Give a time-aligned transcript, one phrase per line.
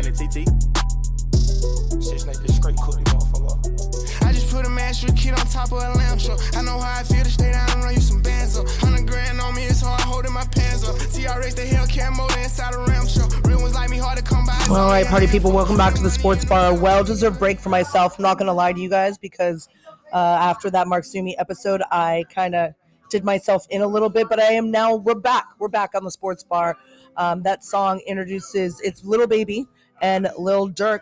[0.00, 0.46] Danny TT.
[2.00, 4.22] Six night this straight cookie motherfucker.
[4.24, 6.38] I just put a master kid on top of a lamp truck.
[6.54, 8.68] I know how I feel to stay down and run you some bands up.
[8.68, 10.94] Hundred grand on me, it's hard holding my pants up.
[10.94, 13.44] TRX the Hellcat motor inside a ram truck.
[13.44, 14.66] Real ones like me hard to come by.
[14.70, 16.74] All right, party people, welcome back to the Sports Bar.
[16.74, 18.18] Well deserved break for myself.
[18.18, 19.68] I'm not gonna lie to you guys because
[20.12, 22.72] uh, after that Mark Sumi episode, I kind of
[23.10, 24.94] did myself in a little bit, but I am now.
[24.94, 25.46] We're back.
[25.58, 26.76] We're back on the Sports Bar.
[27.16, 29.66] Um, that song introduces it's Lil Baby
[30.00, 31.00] and Lil Durk.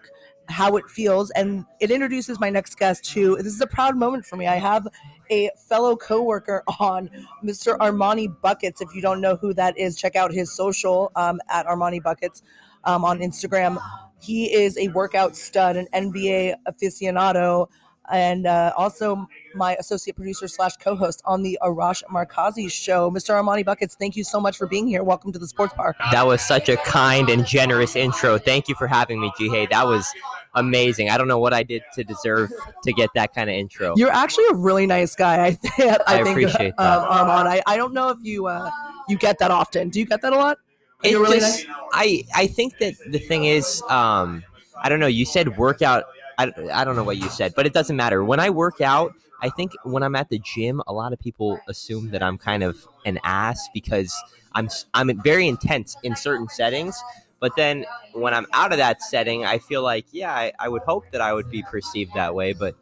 [0.49, 3.11] How it feels, and it introduces my next guest.
[3.11, 4.47] Who this is a proud moment for me.
[4.47, 4.87] I have
[5.29, 7.11] a fellow coworker on,
[7.45, 7.77] Mr.
[7.79, 8.81] Armani Buckets.
[8.81, 12.45] If you don't know who that is, check out his social um, at Armani Buckets
[12.85, 13.77] um, on Instagram.
[14.21, 17.69] He is a workout stud, an NBA aficionado,
[18.11, 23.11] and uh, also my associate producer slash co-host on the Arash Markazi show.
[23.11, 23.31] Mr.
[23.31, 25.03] Armani Buckets, thank you so much for being here.
[25.03, 25.95] Welcome to the Sports Bar.
[26.13, 28.39] That was such a kind and generous intro.
[28.39, 29.69] Thank you for having me, Jihei.
[29.71, 30.07] That was
[30.55, 31.11] amazing.
[31.11, 32.51] I don't know what I did to deserve
[32.85, 33.95] to get that kind of intro.
[33.97, 35.47] You're actually a really nice guy.
[35.47, 36.99] I, th- I, I think, appreciate um, that.
[37.09, 37.49] Armand.
[37.49, 38.71] I, I don't know if you uh,
[39.09, 39.89] you get that often.
[39.89, 40.59] Do you get that a lot?
[41.03, 44.43] It You're really just- I I think that the thing is, um,
[44.83, 45.07] I don't know.
[45.07, 46.05] You said workout.
[46.39, 48.25] I, I don't know what you said, but it doesn't matter.
[48.25, 51.59] When I work out, I think when I'm at the gym, a lot of people
[51.69, 54.15] assume that I'm kind of an ass because
[54.55, 57.01] I'm I'm very intense in certain settings.
[57.39, 60.83] But then when I'm out of that setting, I feel like yeah, I, I would
[60.83, 62.55] hope that I would be perceived that way.
[62.55, 62.75] But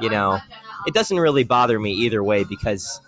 [0.00, 0.38] you know,
[0.86, 3.00] it doesn't really bother me either way because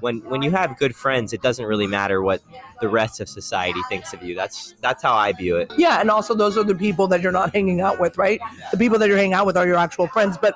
[0.00, 2.42] when when you have good friends, it doesn't really matter what
[2.80, 4.34] the rest of society thinks of you.
[4.34, 5.72] That's that's how I view it.
[5.76, 8.40] Yeah, and also those are the people that you're not hanging out with, right?
[8.70, 10.38] The people that you're hanging out with are your actual friends.
[10.38, 10.54] But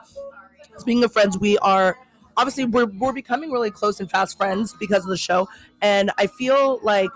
[0.77, 1.97] speaking of friends, we are
[2.37, 5.49] obviously we're we're becoming really close and fast friends because of the show,
[5.81, 7.11] and I feel like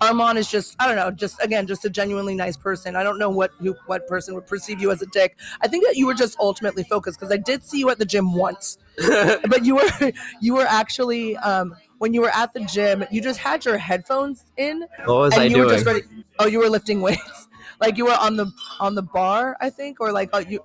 [0.00, 2.96] Armand is just I don't know, just again, just a genuinely nice person.
[2.96, 5.36] I don't know what who what person would perceive you as a dick.
[5.60, 8.04] I think that you were just ultimately focused because I did see you at the
[8.04, 13.04] gym once, but you were you were actually um, when you were at the gym,
[13.12, 15.66] you just had your headphones in What was and I you doing?
[15.66, 16.02] were just ready.
[16.40, 17.48] Oh, you were lifting weights,
[17.80, 18.50] like you were on the
[18.80, 20.60] on the bar, I think, or like uh, you.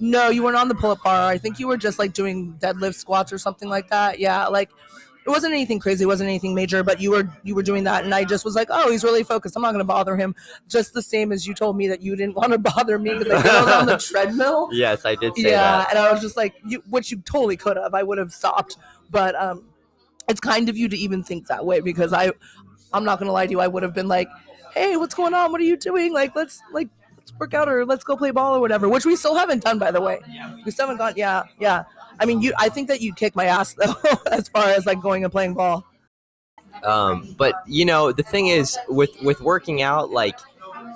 [0.00, 1.28] No, you weren't on the pull-up bar.
[1.28, 4.18] I think you were just like doing deadlift squats or something like that.
[4.18, 4.70] Yeah, like
[5.26, 8.04] it wasn't anything crazy, it wasn't anything major, but you were you were doing that,
[8.04, 9.56] and I just was like, oh, he's really focused.
[9.56, 10.34] I'm not gonna bother him.
[10.68, 13.42] Just the same as you told me that you didn't want to bother me because
[13.44, 14.68] I was on the treadmill.
[14.72, 15.90] yes, I did say Yeah, that.
[15.90, 17.94] and I was just like, you, which you totally could have.
[17.94, 18.76] I would have stopped,
[19.10, 19.64] but um,
[20.28, 22.30] it's kind of you to even think that way because I,
[22.92, 23.60] I'm not gonna lie to you.
[23.60, 24.28] I would have been like,
[24.74, 25.52] hey, what's going on?
[25.52, 26.12] What are you doing?
[26.12, 28.88] Like, let's like let's work out or let's go play ball or whatever.
[28.88, 30.20] Which we still haven't done, by the way.
[30.64, 31.14] We still haven't gone.
[31.16, 31.84] Yeah, yeah.
[32.20, 32.52] I mean, you.
[32.58, 33.94] I think that you'd kick my ass though,
[34.30, 35.84] as far as like going and playing ball.
[36.82, 40.38] Um, but you know, the thing is with with working out, like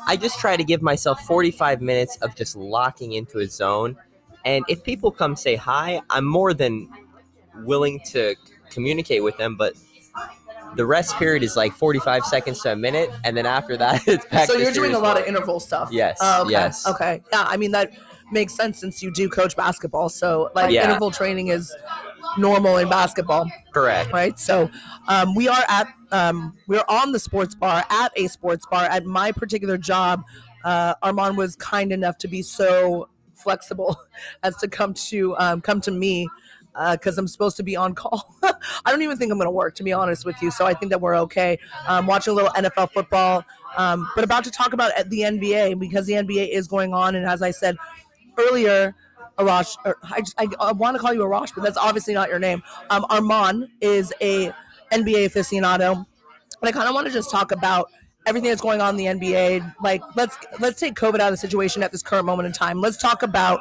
[0.06, 3.96] I just try to give myself 45 minutes of just locking into a zone.
[4.44, 6.88] And if people come say hi, I'm more than
[7.64, 8.34] willing to
[8.70, 9.56] communicate with them.
[9.56, 9.74] But
[10.76, 14.24] the rest period is like 45 seconds to a minute, and then after that, it's
[14.26, 14.46] back.
[14.46, 15.88] so you're doing a lot of interval stuff.
[15.90, 16.50] Yes, Oh, okay.
[16.52, 16.86] yes.
[16.86, 17.22] Okay.
[17.32, 17.44] Yeah.
[17.48, 17.90] I mean that
[18.30, 20.08] makes sense since you do coach basketball.
[20.08, 20.84] So like Yeah.
[20.84, 21.74] interval training is
[22.36, 23.50] normal in basketball.
[23.72, 24.12] Correct.
[24.12, 24.38] right?
[24.38, 24.70] So
[25.08, 29.04] um, we are at um, we're on the sports bar at a sports bar at
[29.04, 30.22] my particular job.
[30.64, 33.96] Uh, Armand was kind enough to be so flexible
[34.42, 36.28] as to come to um, come to me
[36.92, 38.36] because I'm supposed to be on call.
[38.42, 38.52] I
[38.90, 40.50] don't even think I'm going to work, to be honest with you.
[40.52, 41.58] So I think that we're okay.
[41.88, 43.44] Um, watching a little NFL football,
[43.76, 47.26] um, but about to talk about the NBA because the NBA is going on, and
[47.26, 47.76] as I said
[48.38, 48.94] earlier.
[49.38, 52.62] Arash, I, I, I want to call you Arash, but that's obviously not your name.
[52.90, 54.52] Um, Armand is a
[54.92, 56.06] NBA aficionado, and
[56.62, 57.88] I kind of want to just talk about
[58.26, 59.74] everything that's going on in the NBA.
[59.82, 62.80] Like, let's let's take COVID out of the situation at this current moment in time.
[62.80, 63.60] Let's talk about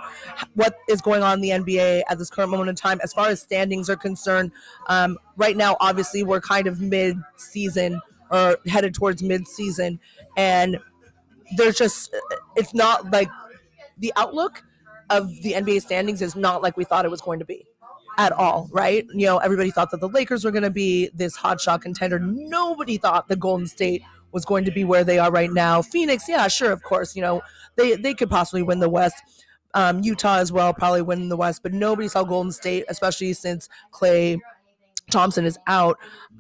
[0.56, 3.30] what is going on in the NBA at this current moment in time, as far
[3.30, 4.52] as standings are concerned.
[4.88, 10.00] Um, right now, obviously, we're kind of mid-season or headed towards mid-season,
[10.36, 10.80] and
[11.56, 12.14] there's just
[12.56, 13.30] it's not like
[13.98, 14.64] the outlook
[15.10, 17.66] of the NBA standings is not like we thought it was going to be
[18.18, 19.06] at all, right?
[19.14, 22.20] You know, everybody thought that the Lakers were going to be this hot shot contender.
[22.20, 24.02] Nobody thought the Golden State
[24.32, 25.82] was going to be where they are right now.
[25.82, 27.42] Phoenix, yeah, sure, of course, you know,
[27.76, 29.16] they they could possibly win the West.
[29.74, 33.70] Um, Utah as well, probably win the West, but nobody saw Golden State, especially since
[33.94, 34.40] Klay
[35.12, 35.98] Thompson is out.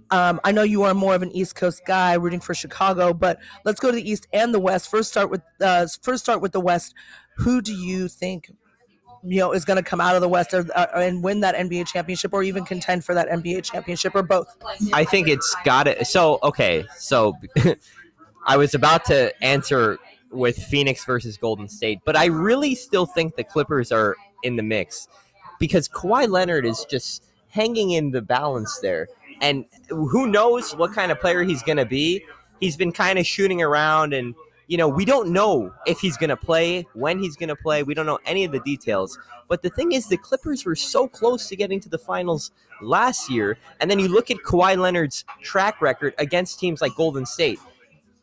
[0.09, 3.39] Um, I know you are more of an East Coast guy, rooting for Chicago, but
[3.65, 4.89] let's go to the East and the West.
[4.89, 6.93] First, start with uh, first start with the West.
[7.37, 8.51] Who do you think
[9.23, 11.55] you know is going to come out of the West or, uh, and win that
[11.55, 14.55] NBA championship, or even contend for that NBA championship, or both?
[14.93, 16.05] I think it's got it.
[16.07, 17.33] So okay, so
[18.45, 19.97] I was about to answer
[20.31, 24.63] with Phoenix versus Golden State, but I really still think the Clippers are in the
[24.63, 25.07] mix
[25.59, 29.07] because Kawhi Leonard is just hanging in the balance there.
[29.41, 32.23] And who knows what kind of player he's going to be?
[32.59, 34.33] He's been kind of shooting around, and,
[34.67, 37.83] you know, we don't know if he's going to play, when he's going to play.
[37.83, 39.17] We don't know any of the details.
[39.47, 43.29] But the thing is, the Clippers were so close to getting to the finals last
[43.29, 43.57] year.
[43.79, 47.59] And then you look at Kawhi Leonard's track record against teams like Golden State.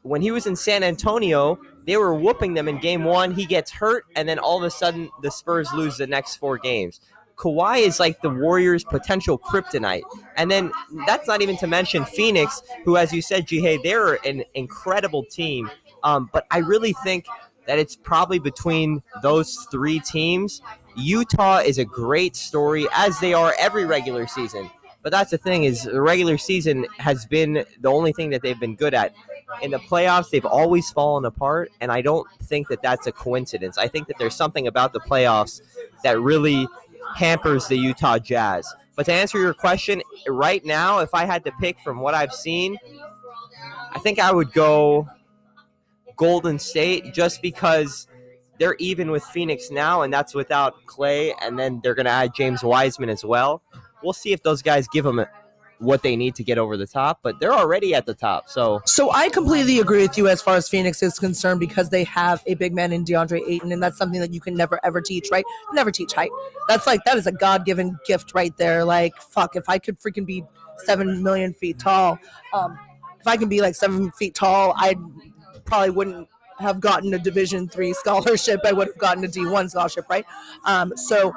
[0.03, 3.33] When he was in San Antonio, they were whooping them in game one.
[3.33, 6.59] He gets hurt, and then all of a sudden, the Spurs lose the next four
[6.59, 7.01] games.
[7.37, 10.03] Kawhi is like the Warriors' potential kryptonite.
[10.37, 10.71] And then
[11.07, 15.71] that's not even to mention Phoenix, who, as you said, Jihei, they're an incredible team.
[16.05, 17.27] Um, but I really think
[17.67, 20.63] that it's probably between those three teams.
[20.97, 24.71] Utah is a great story, as they are every regular season.
[25.03, 28.59] But that's the thing is the regular season has been the only thing that they've
[28.59, 29.15] been good at.
[29.63, 33.77] In the playoffs, they've always fallen apart, and I don't think that that's a coincidence.
[33.77, 35.61] I think that there's something about the playoffs
[36.03, 36.67] that really
[37.15, 38.75] hampers the Utah Jazz.
[38.97, 42.33] But to answer your question, right now, if I had to pick from what I've
[42.33, 42.79] seen,
[43.93, 45.09] I think I would go
[46.17, 48.07] Golden State just because
[48.59, 52.35] they're even with Phoenix now, and that's without Klay, and then they're going to add
[52.35, 53.63] James Wiseman as well.
[54.03, 55.25] We'll see if those guys give them
[55.79, 58.49] what they need to get over the top, but they're already at the top.
[58.49, 62.05] So, So I completely agree with you as far as Phoenix is concerned because they
[62.05, 65.01] have a big man in DeAndre Ayton, and that's something that you can never ever
[65.01, 65.45] teach, right?
[65.73, 66.31] Never teach height.
[66.69, 68.85] That's like that is a God given gift right there.
[68.85, 70.45] Like fuck, if I could freaking be
[70.79, 72.19] seven million feet tall,
[72.53, 72.79] um,
[73.21, 74.97] if I can be like seven feet tall, I
[75.65, 76.29] probably wouldn't
[76.59, 78.61] have gotten a Division three scholarship.
[78.65, 80.25] I would have gotten a D one scholarship, right?
[80.65, 81.35] Um, so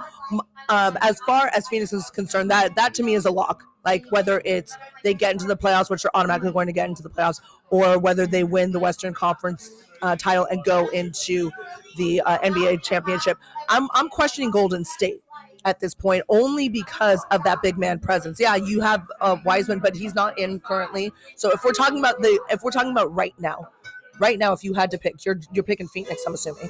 [0.69, 3.63] um, as far as Phoenix is concerned, that that to me is a lock.
[3.85, 7.03] Like whether it's they get into the playoffs, which are automatically going to get into
[7.03, 7.39] the playoffs,
[7.69, 9.71] or whether they win the Western Conference
[10.01, 11.51] uh, title and go into
[11.95, 13.37] the uh, NBA championship.
[13.69, 15.21] I'm I'm questioning Golden State
[15.65, 18.39] at this point only because of that big man presence.
[18.39, 21.11] Yeah, you have uh, Wiseman, but he's not in currently.
[21.35, 23.69] So if we're talking about the if we're talking about right now,
[24.19, 26.23] right now, if you had to pick, you're you're picking Phoenix.
[26.25, 26.69] I'm assuming.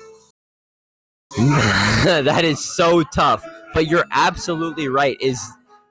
[1.38, 3.46] that is so tough.
[3.74, 5.18] But you're absolutely right.
[5.22, 5.42] Is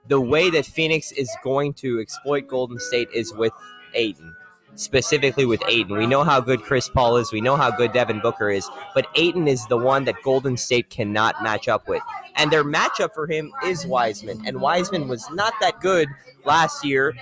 [0.08, 3.52] the way that Phoenix is going to exploit Golden State is with
[3.94, 4.34] Ayton,
[4.76, 5.96] specifically with Ayton.
[5.96, 7.32] We know how good Chris Paul is.
[7.32, 8.68] We know how good Devin Booker is.
[8.94, 12.02] But Ayton is the one that Golden State cannot match up with.
[12.36, 14.42] And their matchup for him is Wiseman.
[14.46, 16.08] And Wiseman was not that good
[16.44, 17.14] last year.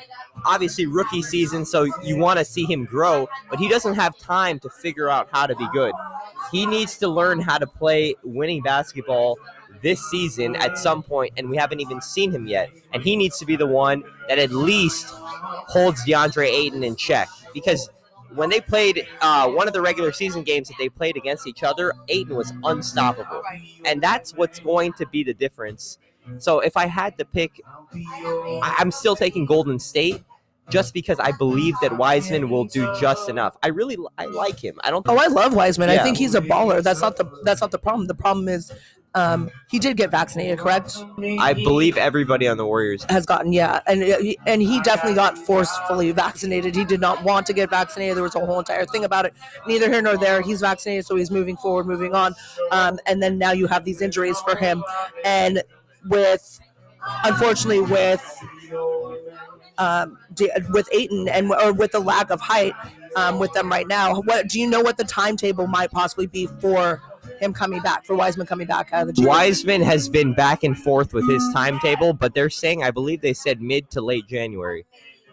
[0.45, 4.59] Obviously, rookie season, so you want to see him grow, but he doesn't have time
[4.59, 5.95] to figure out how to be good.
[6.51, 9.39] He needs to learn how to play winning basketball
[9.83, 12.71] this season at some point, and we haven't even seen him yet.
[12.93, 17.29] And he needs to be the one that at least holds DeAndre Ayton in check.
[17.55, 17.89] Because
[18.35, 21.63] when they played uh, one of the regular season games that they played against each
[21.63, 23.43] other, Ayton was unstoppable.
[23.85, 25.99] And that's what's going to be the difference.
[26.39, 27.61] So if I had to pick,
[28.63, 30.23] I'm still taking Golden State.
[30.71, 34.81] Just because I believe that Wiseman will do just enough, I really I like him.
[34.83, 35.05] I don't.
[35.07, 35.91] Oh, I love Wiseman.
[35.91, 36.83] I think he's a baller.
[36.83, 38.07] That's not the that's not the problem.
[38.07, 38.73] The problem is
[39.15, 40.97] um, he did get vaccinated, correct?
[41.39, 43.05] I believe everybody on the Warriors.
[43.09, 46.75] Has gotten yeah, and he- and he definitely got forcefully vaccinated.
[46.75, 48.17] He did not want to get vaccinated.
[48.17, 49.35] There was a whole entire thing about it.
[49.67, 50.43] Neither here nor there.
[50.43, 52.35] He's vaccinated, so he's moving forward, moving on.
[52.73, 54.83] Um, and then now you have these injuries for him,
[55.25, 55.63] and
[56.09, 56.59] with
[57.25, 58.45] unfortunately with
[59.79, 60.19] um,
[60.71, 62.75] with Ayton and or with the lack of height
[63.17, 64.21] um, with them right now.
[64.23, 64.81] What do you know?
[64.81, 67.01] What the timetable might possibly be for
[67.41, 69.29] him coming back, for Wiseman coming back out of the G League?
[69.29, 73.35] Wiseman has been back and forth with his timetable, but they're saying I believe they
[73.35, 74.87] said mid to late January.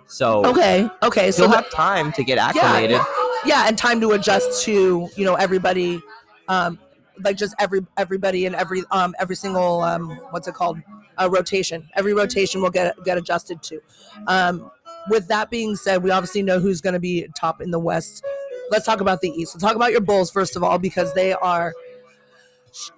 [0.07, 2.99] So Okay, okay, so he'll have time to get acclimated.
[3.45, 6.01] yeah, and time to adjust to you know everybody,
[6.47, 6.79] um,
[7.23, 10.79] like just every everybody and every um every single um what's it called
[11.17, 11.87] a rotation.
[11.95, 13.81] Every rotation will get get adjusted to.
[14.27, 14.71] Um,
[15.09, 18.23] with that being said, we obviously know who's going to be top in the West.
[18.71, 19.53] Let's talk about the East.
[19.53, 21.73] Let's talk about your Bulls first of all because they are.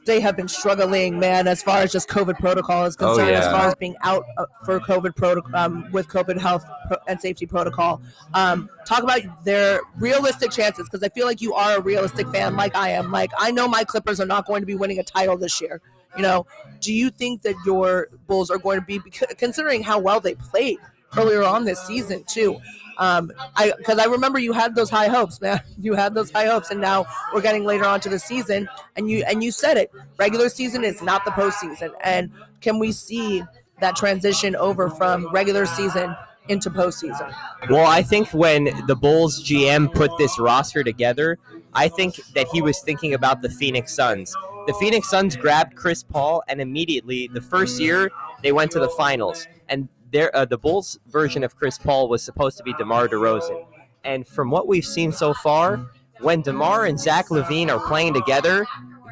[0.06, 3.48] They have been struggling, man, as far as just COVID protocol is Oh, concerned, as
[3.48, 7.48] far as being out uh, for COVID protocol um, with COVID health pro- and safety
[7.48, 8.00] protocol.
[8.36, 12.56] Um, talk about their realistic chances because I feel like you are a realistic fan,
[12.56, 13.12] like I am.
[13.12, 15.82] Like I know my Clippers are not going to be winning a title this year.
[16.16, 16.46] You know,
[16.80, 19.00] do you think that your Bulls are going to be
[19.40, 20.78] considering how well they played
[21.18, 22.60] earlier on this season too?
[22.98, 25.62] Um, I because I remember you had those high hopes, man.
[25.80, 29.10] You had those high hopes, and now we're getting later on to the season, and
[29.10, 29.92] you and you said it.
[30.18, 32.32] Regular season is not the postseason, and
[32.62, 33.44] can we see
[33.82, 36.16] that transition over from regular season
[36.48, 37.34] into postseason?
[37.70, 41.38] Well, I think when the Bulls GM put this roster together,
[41.74, 44.36] I think that he was thinking about the Phoenix Suns.
[44.68, 48.90] The Phoenix Suns grabbed Chris Paul, and immediately, the first year, they went to the
[48.90, 49.48] finals.
[49.68, 53.66] And uh, the Bulls' version of Chris Paul was supposed to be DeMar DeRozan.
[54.04, 55.90] And from what we've seen so far,
[56.20, 58.66] when DeMar and Zach LaVine are playing together,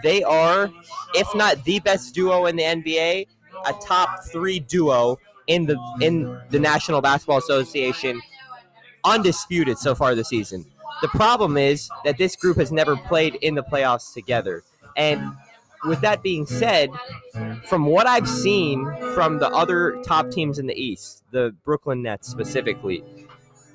[0.04, 0.70] they are,
[1.14, 3.28] if not the best duo in the NBA,
[3.66, 5.18] a top three duo
[5.48, 8.22] in the in the National Basketball Association,
[9.04, 10.66] undisputed so far this season.
[11.02, 14.64] The problem is that this group has never played in the playoffs together.
[14.98, 15.34] And
[15.86, 16.90] with that being said,
[17.66, 22.28] from what I've seen from the other top teams in the East, the Brooklyn Nets
[22.28, 23.04] specifically,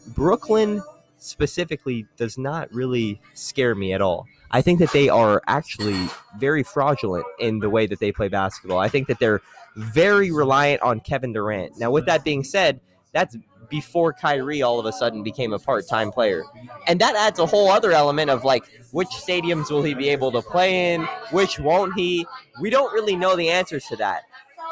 [0.08, 0.82] Brooklyn
[1.18, 4.26] specifically does not really scare me at all.
[4.50, 6.08] I think that they are actually
[6.38, 8.78] very fraudulent in the way that they play basketball.
[8.78, 9.40] I think that they're
[9.76, 11.78] very reliant on Kevin Durant.
[11.78, 12.80] Now, with that being said,
[13.12, 13.36] that's
[13.68, 16.44] before Kyrie all of a sudden became a part-time player.
[16.86, 20.32] And that adds a whole other element of like which stadiums will he be able
[20.32, 22.26] to play in, which won't he?
[22.60, 24.22] We don't really know the answers to that.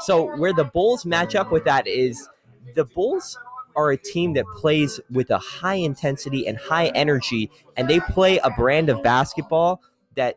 [0.00, 2.28] So where the Bulls match up with that is
[2.74, 3.38] the Bulls
[3.76, 8.38] are a team that plays with a high intensity and high energy and they play
[8.38, 9.82] a brand of basketball
[10.16, 10.36] that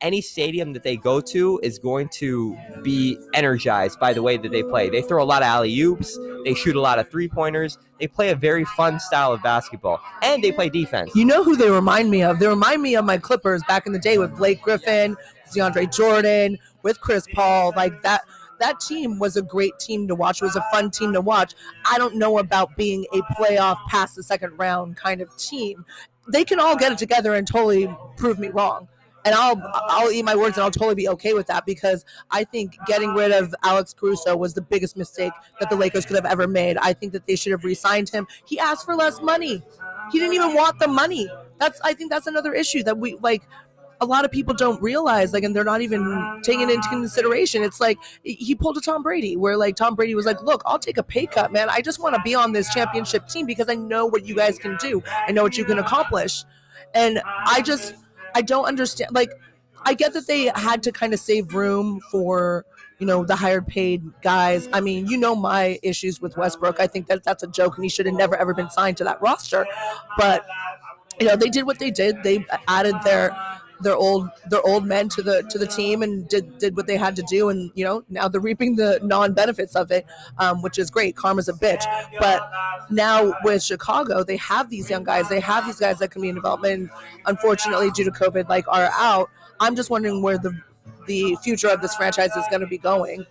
[0.00, 4.50] any stadium that they go to is going to be energized by the way that
[4.50, 4.88] they play.
[4.88, 8.06] They throw a lot of alley oops, they shoot a lot of three pointers, they
[8.06, 11.10] play a very fun style of basketball, and they play defense.
[11.14, 12.38] You know who they remind me of?
[12.38, 15.16] They remind me of my Clippers back in the day with Blake Griffin,
[15.52, 17.72] DeAndre Jordan, with Chris Paul.
[17.76, 18.22] Like that
[18.60, 20.42] that team was a great team to watch.
[20.42, 21.54] It was a fun team to watch.
[21.88, 25.84] I don't know about being a playoff past the second round kind of team.
[26.28, 28.88] They can all get it together and totally prove me wrong
[29.24, 32.04] and I'll oh, I'll eat my words and I'll totally be okay with that because
[32.30, 36.16] I think getting rid of Alex Caruso was the biggest mistake that the Lakers could
[36.16, 36.76] have ever made.
[36.78, 38.26] I think that they should have re-signed him.
[38.44, 39.62] He asked for less money.
[40.12, 41.28] He didn't even want the money.
[41.58, 43.42] That's I think that's another issue that we like
[44.00, 47.80] a lot of people don't realize like and they're not even taking into consideration it's
[47.80, 50.98] like he pulled a tom brady where like tom brady was like look i'll take
[50.98, 53.74] a pay cut man i just want to be on this championship team because i
[53.74, 56.44] know what you guys can do i know what you can accomplish
[56.94, 57.94] and i just
[58.38, 59.10] I don't understand.
[59.12, 59.32] Like,
[59.82, 62.64] I get that they had to kind of save room for
[63.00, 64.68] you know the higher paid guys.
[64.72, 66.78] I mean, you know my issues with Westbrook.
[66.78, 69.04] I think that that's a joke, and he should have never ever been signed to
[69.04, 69.66] that roster.
[70.16, 70.46] But
[71.20, 72.22] you know they did what they did.
[72.22, 73.36] They added their
[73.80, 76.96] their old their old men to the to the team and did did what they
[76.96, 77.48] had to do.
[77.48, 80.06] And you know now they're reaping the non benefits of it
[80.38, 81.16] um, which is great.
[81.16, 81.84] Karma's a bitch.
[82.18, 82.50] But
[82.90, 85.28] now with chicago they have these young guys.
[85.28, 86.90] They have these guys that can be in development.
[87.26, 89.30] Unfortunately due to covid like are out.
[89.60, 90.58] I'm just wondering where the
[91.06, 93.26] the future of this franchise is going to be going.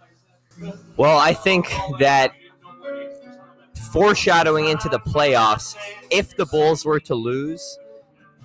[0.96, 2.34] Well i think that
[3.92, 5.76] foreshadowing into the playoffs
[6.12, 7.78] if the bulls were to lose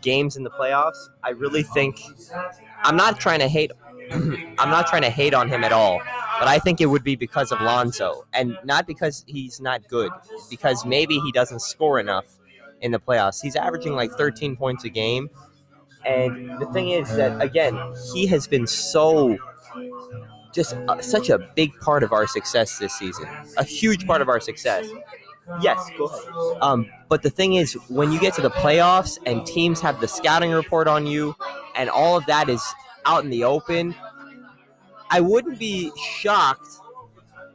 [0.03, 2.01] games in the playoffs, I really think
[2.83, 3.73] I'm not trying to hate
[4.13, 5.99] I'm not trying to hate on him at all,
[6.39, 10.11] but I think it would be because of Lonzo and not because he's not good,
[10.51, 12.27] because maybe he doesn't score enough
[12.83, 13.41] in the playoffs.
[13.41, 15.31] He's averaging like 13 points a game.
[16.05, 17.79] And the thing is that again,
[18.13, 19.39] he has been so
[20.53, 23.27] just uh, such a big part of our success this season.
[23.57, 24.87] A huge part of our success.
[25.61, 26.63] Yes, go ahead.
[26.63, 30.09] Um, but the thing is, when you get to the playoffs and teams have the
[30.09, 31.37] scouting report on you,
[31.77, 32.63] and all of that is
[33.05, 33.95] out in the open,
[35.11, 36.69] I wouldn't be shocked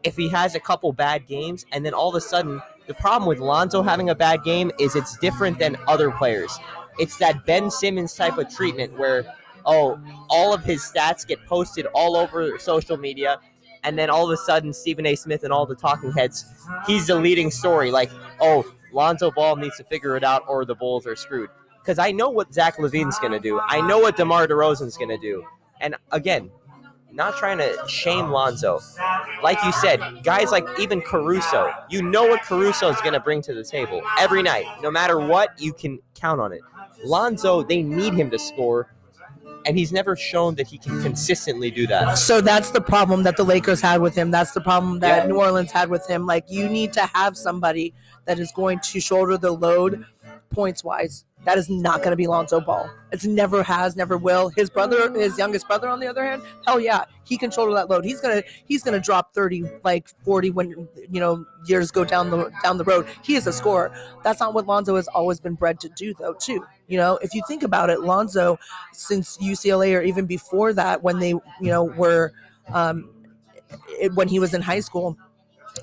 [0.03, 3.27] if he has a couple bad games, and then all of a sudden, the problem
[3.27, 6.57] with Lonzo having a bad game is it's different than other players.
[6.99, 9.25] It's that Ben Simmons type of treatment where,
[9.65, 9.99] oh,
[10.29, 13.39] all of his stats get posted all over social media
[13.83, 15.15] and then all of a sudden Stephen A.
[15.15, 16.45] Smith and all the talking heads,
[16.85, 17.91] he's the leading story.
[17.91, 21.49] Like, oh, Lonzo Ball needs to figure it out, or the Bulls are screwed.
[21.81, 23.59] Because I know what Zach LaVine's going to do.
[23.59, 25.45] I know what DeMar DeRozan's going to do.
[25.79, 26.49] And again,
[27.11, 28.79] not trying to shame Lonzo.
[29.41, 33.41] Like you said, guys like even Caruso, you know what Caruso is going to bring
[33.43, 34.65] to the table every night.
[34.81, 36.61] No matter what, you can count on it.
[37.03, 38.93] Lonzo, they need him to score
[39.67, 42.17] and he's never shown that he can consistently do that.
[42.17, 44.31] So that's the problem that the Lakers had with him.
[44.31, 45.27] That's the problem that yeah.
[45.27, 46.25] New Orleans had with him.
[46.25, 47.93] Like you need to have somebody
[48.25, 50.05] that is going to shoulder the load
[50.49, 51.25] points wise.
[51.47, 52.89] That is not going to be Lonzo Ball.
[53.13, 54.49] It's never has, never will.
[54.49, 57.89] His brother, his youngest brother, on the other hand, hell yeah, he can shoulder that
[57.89, 58.03] load.
[58.03, 62.51] He's gonna he's gonna drop thirty, like forty when you know years go down the
[62.63, 63.07] down the road.
[63.23, 63.93] He is a scorer.
[64.25, 66.33] That's not what Lonzo has always been bred to do, though.
[66.33, 68.59] Too, you know, if you think about it, Lonzo,
[68.91, 72.33] since UCLA or even before that, when they you know were,
[72.73, 73.09] um,
[73.87, 75.17] it, when he was in high school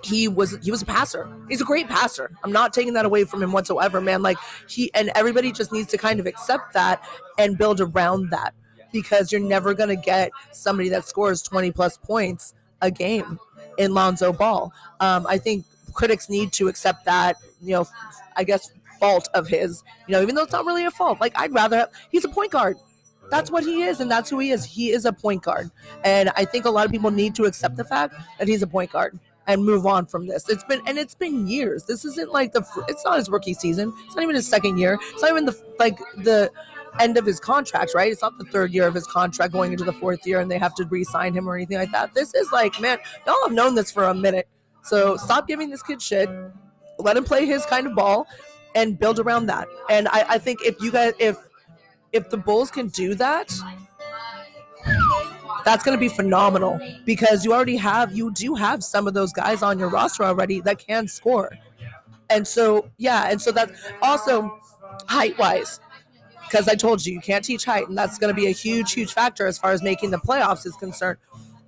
[0.03, 1.29] he was he was a passer.
[1.49, 2.31] He's a great passer.
[2.43, 4.23] I'm not taking that away from him whatsoever, man.
[4.23, 7.03] Like he and everybody just needs to kind of accept that
[7.39, 8.55] and build around that
[8.93, 13.39] because you're never going to get somebody that scores 20 plus points a game
[13.77, 14.73] in Lonzo Ball.
[15.01, 17.87] Um, I think critics need to accept that, you know,
[18.37, 21.21] I guess fault of his, you know, even though it's not really a fault.
[21.21, 22.77] Like I'd rather have, he's a point guard.
[23.31, 24.65] That's what he is, and that's who he is.
[24.65, 25.71] He is a point guard,
[26.05, 28.67] and I think a lot of people need to accept the fact that he's a
[28.67, 30.49] point guard and move on from this.
[30.49, 31.85] It's been and it's been years.
[31.85, 33.93] This isn't like the it's not his rookie season.
[34.07, 34.99] It's not even his second year.
[35.01, 36.51] It's not even the like the
[37.01, 38.11] end of his contract, right?
[38.11, 40.59] It's not the third year of his contract going into the fourth year and they
[40.59, 42.15] have to re-sign him or anything like that.
[42.15, 44.49] This is like, man, y'all have known this for a minute.
[44.83, 46.29] So stop giving this kid shit.
[46.99, 48.29] Let him play his kind of ball
[48.75, 49.67] and build around that.
[49.91, 51.37] And I, I think if you guys if
[52.13, 53.53] if the Bulls can do that,
[55.65, 59.33] that's going to be phenomenal because you already have you do have some of those
[59.33, 61.51] guys on your roster already that can score.
[62.31, 64.61] And so yeah, and so that's also
[65.09, 65.81] height wise
[66.45, 68.93] because I told you you can't teach height, and that's going to be a huge,
[68.93, 71.19] huge factor as far as making the playoffs is concerned.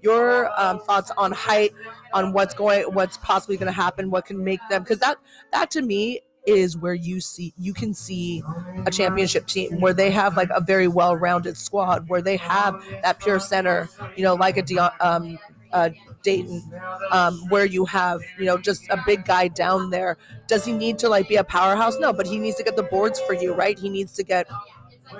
[0.02, 1.72] Your um, thoughts on height,
[2.12, 5.18] on what's going, what's possibly going to happen, what can make them, because that
[5.52, 8.42] that to me is where you see you can see
[8.86, 13.18] a championship team where they have like a very well-rounded squad, where they have that
[13.18, 15.38] pure center, you know, like a um,
[15.72, 15.90] uh,
[16.22, 16.62] Dayton,
[17.10, 20.16] um, where you have you know just a big guy down there.
[20.46, 21.98] Does he need to like be a powerhouse?
[21.98, 23.78] No, but he needs to get the boards for you, right?
[23.78, 24.48] He needs to get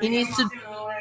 [0.00, 0.48] he needs to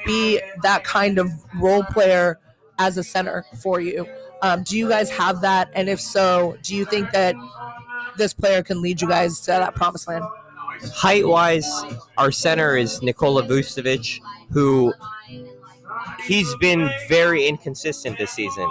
[0.05, 1.29] be that kind of
[1.59, 2.39] role player
[2.77, 4.07] as a center for you.
[4.41, 5.69] Um, do you guys have that?
[5.73, 7.35] And if so, do you think that
[8.17, 10.23] this player can lead you guys to that promised land?
[10.93, 11.69] Height wise,
[12.17, 14.19] our center is Nikola Vucevic,
[14.51, 14.93] who
[16.25, 18.69] he's been very inconsistent this season.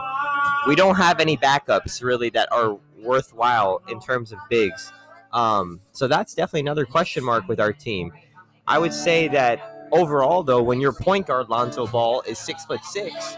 [0.66, 4.92] We don't have any backups really that are worthwhile in terms of bigs.
[5.32, 8.12] Um, so that's definitely another question mark with our team.
[8.66, 12.84] I would say that overall, though, when your point guard Lonzo Ball is six foot
[12.84, 13.36] six,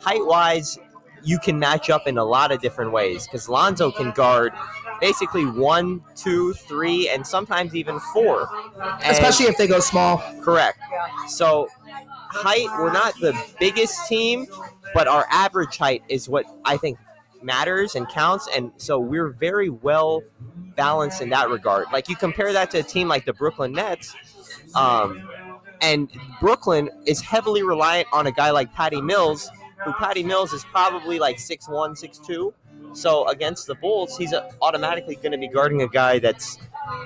[0.00, 0.78] height wise,
[1.24, 4.52] you can match up in a lot of different ways because Lonzo can guard
[5.00, 8.48] basically one, two, three, and sometimes even four.
[8.80, 10.18] And- Especially if they go small.
[10.42, 10.78] Correct.
[11.28, 11.68] So,
[12.30, 14.46] height, we're not the biggest team,
[14.94, 16.98] but our average height is what I think
[17.42, 18.48] matters and counts.
[18.54, 20.22] And so we're very well
[20.76, 21.86] balanced in that regard.
[21.92, 24.14] Like, you compare that to a team like the Brooklyn Nets,
[24.74, 25.28] um,
[25.80, 26.08] and
[26.40, 29.50] Brooklyn is heavily reliant on a guy like Patty Mills,
[29.84, 32.52] who Patty Mills is probably like 6'1, 6'2.
[32.94, 36.58] So against the Bulls, he's automatically going to be guarding a guy that's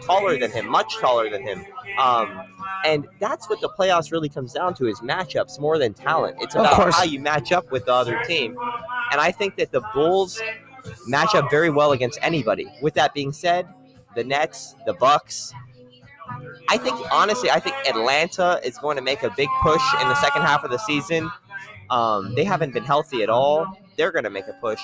[0.02, 1.64] taller than him, much taller than him.
[1.98, 2.42] Um,
[2.84, 6.36] and that's what the playoffs really comes down to is matchups more than talent.
[6.40, 8.56] It's about how you match up with the other team.
[9.12, 10.40] And I think that the Bulls
[11.06, 12.66] match up very well against anybody.
[12.82, 13.66] With that being said,
[14.14, 15.52] the Nets, the Bucks,
[16.68, 20.14] I think honestly, I think Atlanta is going to make a big push in the
[20.16, 21.30] second half of the season.
[21.90, 23.66] Um, they haven't been healthy at all.
[23.96, 24.80] They're going to make a push.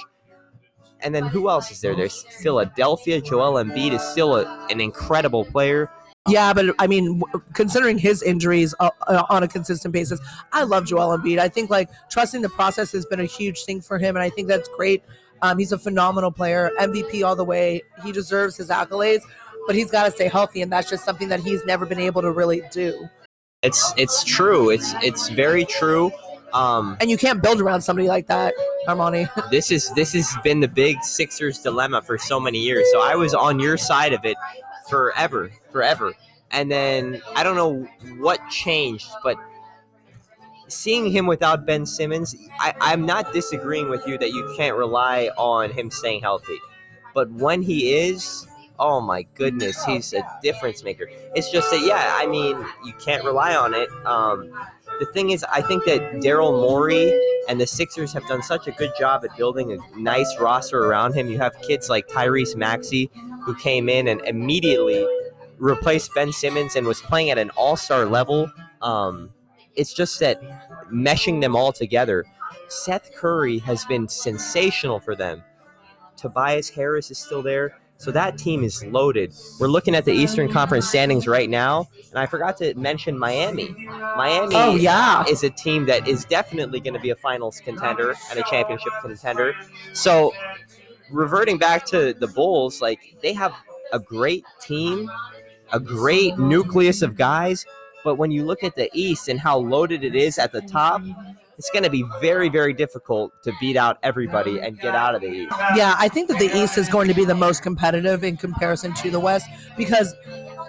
[1.01, 1.97] And then who else is there?
[1.97, 3.21] There's Philadelphia.
[3.21, 5.91] Joel Embiid is still a, an incredible player.
[6.29, 7.21] Yeah, but I mean,
[7.53, 10.21] considering his injuries uh, uh, on a consistent basis,
[10.53, 11.39] I love Joel Embiid.
[11.39, 14.31] I think like trusting the process has been a huge thing for him, and I
[14.31, 15.03] think that's great.
[15.43, 17.83] Um, he's a phenomenal player, MVP all the way.
[18.05, 19.23] He deserves his accolades,
[19.67, 22.23] but he's got to stay healthy, and that's just something that he's never been able
[22.23, 23.09] to really do.
[23.63, 24.71] It's it's true.
[24.71, 26.13] It's it's very true.
[26.55, 28.55] Um, And you can't build around somebody like that,
[28.87, 29.29] Armani.
[29.51, 32.87] this is this has been the big Sixers dilemma for so many years.
[32.93, 34.37] So I was on your side of it
[34.89, 36.13] forever, forever.
[36.51, 37.89] And then I don't know
[38.19, 39.37] what changed, but
[40.69, 45.31] seeing him without Ben Simmons, I, I'm not disagreeing with you that you can't rely
[45.37, 46.59] on him staying healthy.
[47.15, 48.47] But when he is,
[48.79, 51.09] oh my goodness, he's a difference maker.
[51.35, 53.89] It's just that, yeah, I mean, you can't rely on it.
[54.07, 54.53] Um,
[54.99, 57.13] the thing is, I think that Daryl Morey
[57.49, 61.15] and the Sixers have done such a good job at building a nice roster around
[61.15, 61.29] him.
[61.29, 63.11] You have kids like Tyrese Maxey,
[63.43, 65.07] who came in and immediately
[65.59, 68.51] replaced Ben Simmons and was playing at an all star level.
[68.81, 69.31] Um,
[69.75, 70.41] it's just that
[70.93, 72.25] meshing them all together.
[72.69, 75.43] Seth Curry has been sensational for them.
[76.17, 77.79] Tobias Harris is still there.
[78.03, 79.33] So that team is loaded.
[79.61, 83.69] We're looking at the Eastern Conference standings right now, and I forgot to mention Miami.
[84.17, 88.17] Miami Oh yeah, is a team that is definitely going to be a finals contender
[88.29, 89.55] and a championship contender.
[89.93, 90.35] So,
[91.13, 93.55] reverting back to the Bulls, like they have
[93.93, 95.09] a great team,
[95.73, 97.65] a great nucleus of guys,
[98.03, 101.03] but when you look at the East and how loaded it is at the top,
[101.59, 105.21] it's going to be very, very difficult to beat out everybody and get out of
[105.21, 105.55] the East.
[105.77, 108.95] Yeah, I think that the East is going to be the most competitive in comparison
[108.95, 110.15] to the West because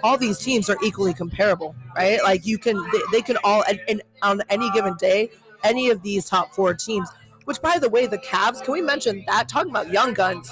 [0.02, 2.22] all these teams are equally comparable, right?
[2.22, 5.30] Like you can, they, they can all, and, and on any given day,
[5.62, 7.08] any of these top four teams.
[7.46, 8.62] Which, by the way, the Cavs.
[8.64, 9.50] Can we mention that?
[9.50, 10.50] Talking about young guns,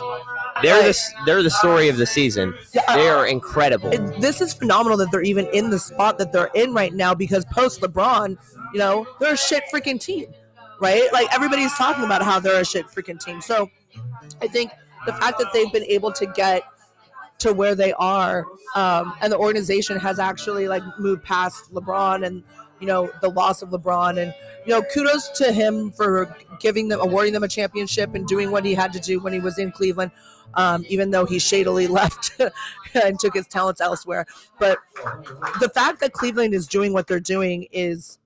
[0.63, 0.85] They're Right.
[0.95, 2.53] the they're the story of the season.
[2.87, 3.91] Uh, They are incredible.
[3.91, 7.15] it- this is phenomenal that they're even in the spot that they're in right now
[7.15, 8.37] because post LeBron,
[8.73, 10.27] you know, they're a shit freaking team,
[10.81, 11.09] right?
[11.13, 13.41] Like everybody's talking about how they're a shit freaking team.
[13.41, 13.71] So
[14.41, 14.71] I think
[15.07, 16.63] the fact that they've been able to get
[17.39, 22.43] to where they are, um, and the organization has actually like moved past LeBron and
[22.83, 24.35] you know the loss of LeBron and
[24.67, 28.65] you know kudos to him for giving them awarding them a championship and doing what
[28.65, 30.11] he had to do when he was in Cleveland
[30.55, 32.39] um, even though he shadily left
[32.95, 34.27] and took his talents elsewhere
[34.59, 34.79] but
[35.61, 38.19] the fact that Cleveland is doing what they're doing is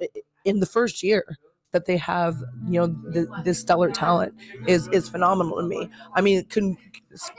[0.47, 1.37] in the first year
[1.73, 4.33] that they have you know the, this stellar talent
[4.67, 6.77] is is phenomenal to me I mean can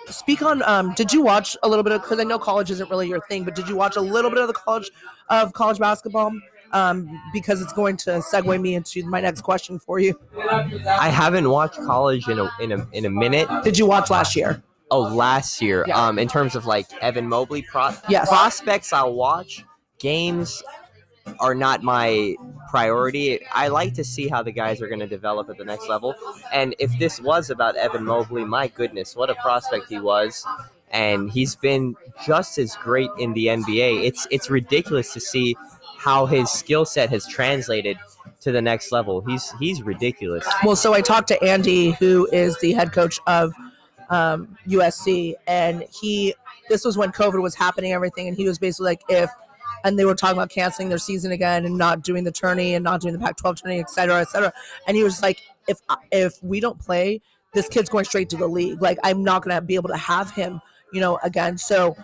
[0.08, 2.90] speak on um did you watch a little bit of because I know college isn't
[2.92, 4.92] really your thing but did you watch a little bit of the college
[5.30, 6.32] of college basketball
[6.74, 10.20] um, because it's going to segue me into my next question for you.
[10.86, 13.48] I haven't watched college in a in a in a minute.
[13.64, 14.62] Did you watch last year?
[14.92, 15.86] Oh, last year.
[15.88, 16.08] Yeah.
[16.08, 18.28] Um, in terms of like Evan Mobley pro- Yes.
[18.28, 19.64] prospects, I'll watch.
[20.00, 20.62] Games
[21.40, 22.36] are not my
[22.70, 23.40] priority.
[23.54, 26.16] I like to see how the guys are going to develop at the next level.
[26.54, 30.46] And if this was about Evan Mobley, my goodness, what a prospect he was.
[30.92, 34.06] And he's been just as great in the NBA.
[34.06, 35.56] It's it's ridiculous to see
[35.98, 37.98] how his skill set has translated
[38.40, 39.22] to the next level.
[39.22, 40.48] He's he's ridiculous.
[40.64, 43.54] Well, so I talked to Andy, who is the head coach of
[44.10, 46.34] um, USC, and he.
[46.70, 49.30] This was when COVID was happening, everything, and he was basically like, if,
[49.84, 52.84] and they were talking about canceling their season again and not doing the tourney and
[52.84, 54.54] not doing the Pac-12 tourney, et cetera, et cetera.
[54.88, 57.22] And he was like, if if we don't play,
[57.54, 58.82] this kid's going straight to the league.
[58.82, 60.62] Like I'm not going to be able to have him,
[60.94, 61.58] you know, again.
[61.58, 61.96] So,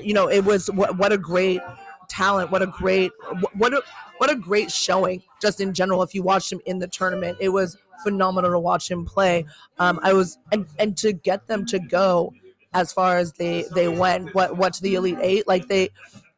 [0.00, 1.60] you know, it was what what a great
[2.08, 3.12] talent, what a great
[3.54, 3.82] what a
[4.18, 6.02] what a great showing just in general.
[6.02, 9.44] If you watched him in the tournament, it was phenomenal to watch him play.
[9.78, 12.32] Um, I was and and to get them to go
[12.72, 15.90] as far as they they went, what what to the elite eight, like they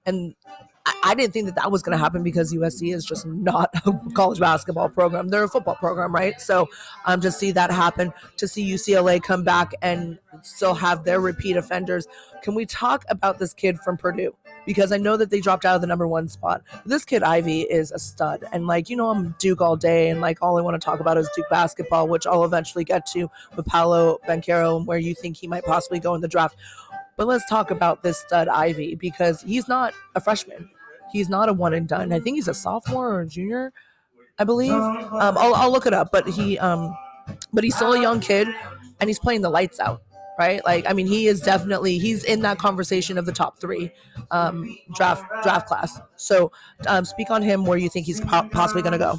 [0.09, 0.35] and.
[0.87, 3.68] I- I didn't think that that was going to happen because USC is just not
[3.87, 5.29] a college basketball program.
[5.29, 6.40] They're a football program, right?
[6.40, 6.66] So,
[7.05, 11.57] um, to see that happen, to see UCLA come back and still have their repeat
[11.59, 12.07] offenders.
[12.42, 14.35] Can we talk about this kid from Purdue?
[14.64, 16.62] Because I know that they dropped out of the number one spot.
[16.87, 20.21] This kid Ivey is a stud, and like you know, I'm Duke all day, and
[20.23, 23.31] like all I want to talk about is Duke basketball, which I'll eventually get to
[23.57, 26.57] with Paolo Banchero and where you think he might possibly go in the draft.
[27.18, 30.70] But let's talk about this stud Ivey because he's not a freshman.
[31.12, 32.12] He's not a one and done.
[32.12, 33.72] I think he's a sophomore or a junior,
[34.38, 34.72] I believe.
[34.72, 36.96] Um, I'll, I'll look it up, but he um,
[37.52, 38.46] but he's still a young kid,
[39.00, 40.02] and he's playing the lights out,
[40.38, 40.64] right?
[40.64, 43.90] Like I mean, he is definitely he's in that conversation of the top three
[44.31, 46.00] um, draft draft class.
[46.14, 46.52] So
[46.87, 49.18] um, speak on him where you think he's po- possibly going to go.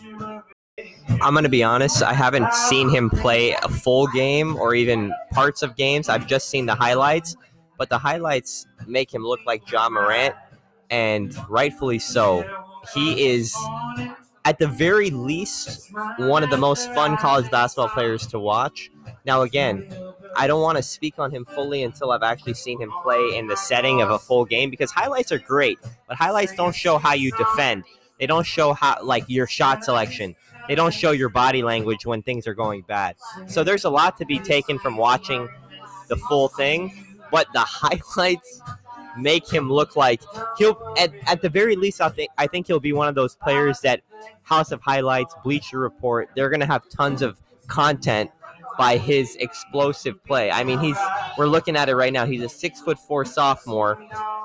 [1.21, 2.01] I'm gonna be honest.
[2.01, 6.07] I haven't seen him play a full game or even parts of games.
[6.07, 7.35] I've just seen the highlights,
[7.79, 10.35] but the highlights make him look like Ja Morant,
[10.91, 12.45] and rightfully so.
[12.93, 13.55] He is,
[14.45, 18.91] at the very least, one of the most fun college basketball players to watch.
[19.25, 19.91] Now, again,
[20.35, 23.47] I don't want to speak on him fully until I've actually seen him play in
[23.47, 27.13] the setting of a full game because highlights are great, but highlights don't show how
[27.13, 27.85] you defend.
[28.19, 30.35] They don't show how like your shot selection
[30.69, 33.15] they don't show your body language when things are going bad.
[33.47, 35.49] So there's a lot to be taken from watching
[36.09, 38.61] the full thing, but the highlights
[39.17, 40.21] make him look like
[40.57, 43.35] he'll at, at the very least I think I think he'll be one of those
[43.35, 44.01] players that
[44.43, 48.31] House of Highlights, Bleacher Report, they're gonna have tons of content
[48.77, 50.51] by his explosive play.
[50.51, 50.97] I mean he's
[51.37, 52.25] we're looking at it right now.
[52.25, 54.01] He's a six foot four sophomore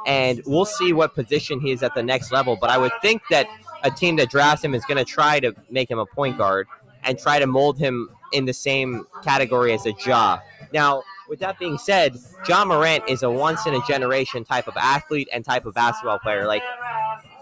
[0.07, 2.57] and we'll see what position he is at the next level.
[2.61, 3.47] But I would think that
[3.83, 6.66] a team that drafts him is to try to make him a point guard
[7.05, 10.38] and try to mold him in the same category as a Ja.
[10.73, 12.17] Now, with that being said,
[12.49, 16.19] Ja Morant is a once in a generation type of athlete and type of basketball
[16.19, 16.47] player.
[16.47, 16.63] Like,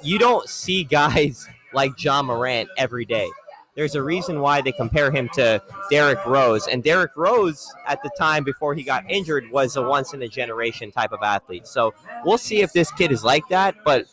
[0.03, 3.29] you don't see guys like Ja Morant every day.
[3.75, 6.68] There's a reason why they compare him to Derrick Rose.
[6.68, 10.29] And Derrick Rose, at the time before he got injured, was a once in a
[10.29, 11.66] generation type of athlete.
[11.66, 13.77] So we'll see if this kid is like that.
[13.83, 14.07] But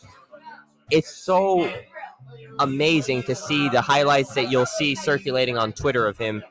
[0.90, 1.70] it's so
[2.58, 6.42] amazing to see the highlights that you'll see circulating on Twitter of him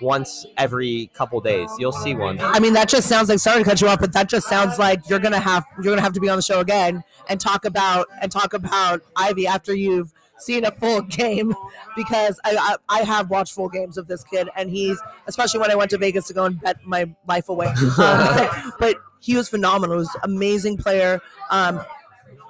[0.00, 1.70] once every couple days.
[1.78, 2.38] You'll see one.
[2.40, 4.78] I mean, that just sounds like sorry to cut you off, but that just sounds
[4.78, 7.64] like you're gonna have you're gonna have to be on the show again and talk
[7.64, 11.54] about and talk about Ivey after you've seen a full game
[11.96, 15.70] because I, I I have watched full games of this kid, and he's especially when
[15.70, 17.72] I went to Vegas to go and bet my life away.
[17.98, 19.96] Um, but he was phenomenal.
[19.96, 21.20] He was an amazing player.
[21.50, 21.80] Um,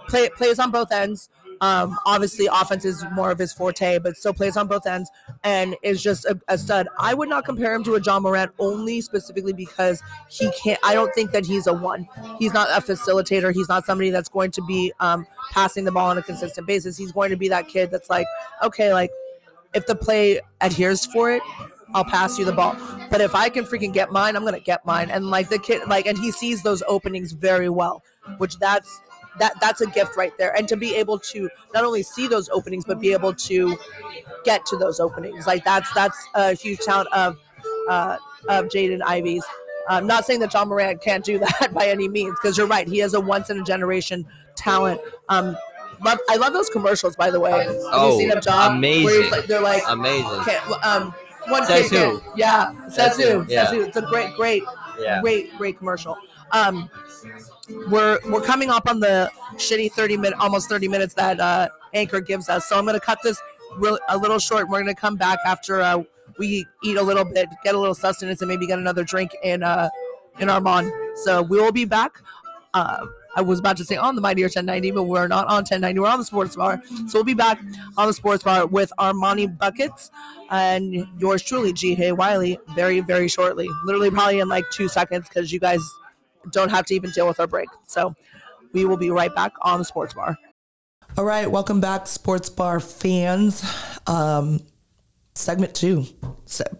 [0.08, 1.28] play, plays on both ends.
[1.60, 5.10] Um, obviously, offense is more of his forte, but still plays on both ends
[5.44, 6.88] and is just a, a stud.
[6.98, 10.78] I would not compare him to a Ja Morant only specifically because he can't.
[10.84, 12.08] I don't think that he's a one.
[12.38, 13.52] He's not a facilitator.
[13.52, 16.96] He's not somebody that's going to be um, passing the ball on a consistent basis.
[16.96, 18.26] He's going to be that kid that's like,
[18.62, 19.10] okay, like
[19.74, 21.42] if the play adheres for it,
[21.94, 22.76] I'll pass you the ball.
[23.10, 25.10] But if I can freaking get mine, I'm gonna get mine.
[25.10, 28.02] And like the kid, like, and he sees those openings very well,
[28.38, 29.00] which that's
[29.40, 30.56] that that's a gift right there.
[30.56, 33.76] And to be able to not only see those openings, but be able to
[34.44, 37.36] get to those openings, like that's that's a huge talent of
[37.88, 38.16] uh,
[38.48, 39.44] of Jaden Ivey's.
[39.88, 42.86] I'm not saying that Ja Morant can't do that by any means, because you're right.
[42.86, 45.00] He is a once in a generation talent.
[45.30, 45.56] Um,
[46.04, 47.52] love, I love those commercials, by the way.
[47.52, 48.76] Have Oh, you seen them, John?
[48.76, 49.30] Amazing.
[49.30, 50.44] like, they're like, Amazing.
[50.44, 51.14] can't, um,
[51.48, 52.20] one Says kid?
[52.36, 53.40] Yeah, says Says who?
[53.40, 53.66] who, yeah.
[53.70, 53.86] Says?
[53.86, 54.62] It's a great, great,
[55.00, 55.22] Yeah.
[55.22, 56.16] great, great commercial.
[56.52, 56.90] Um,
[57.90, 62.20] we're we're coming up on the shitty thirty minute, almost thirty minutes that uh, Anchor
[62.20, 62.66] gives us.
[62.68, 63.40] So I'm going to cut this
[63.76, 64.68] real, a little short.
[64.68, 66.02] We're going to come back after uh,
[66.38, 69.62] we eat a little bit, get a little sustenance, and maybe get another drink in
[69.62, 69.88] uh,
[70.38, 70.92] in Armand.
[71.24, 72.12] So we will be back.
[72.74, 73.06] Uh,
[73.36, 76.00] I was about to say on the Mighty 1090, but we're not on 1090.
[76.00, 76.82] We're on the Sports Bar.
[77.06, 77.60] So we'll be back
[77.96, 80.10] on the Sports Bar with Armani Buckets
[80.50, 81.94] and yours truly, G.
[81.94, 83.68] Hay Wiley, very, very shortly.
[83.84, 85.80] Literally, probably in like two seconds because you guys
[86.52, 87.68] don't have to even deal with our break.
[87.86, 88.14] So
[88.72, 90.36] we will be right back on the Sports Bar.
[91.16, 93.64] All right, welcome back, Sports Bar fans.
[94.06, 94.60] Um,
[95.34, 96.04] segment two,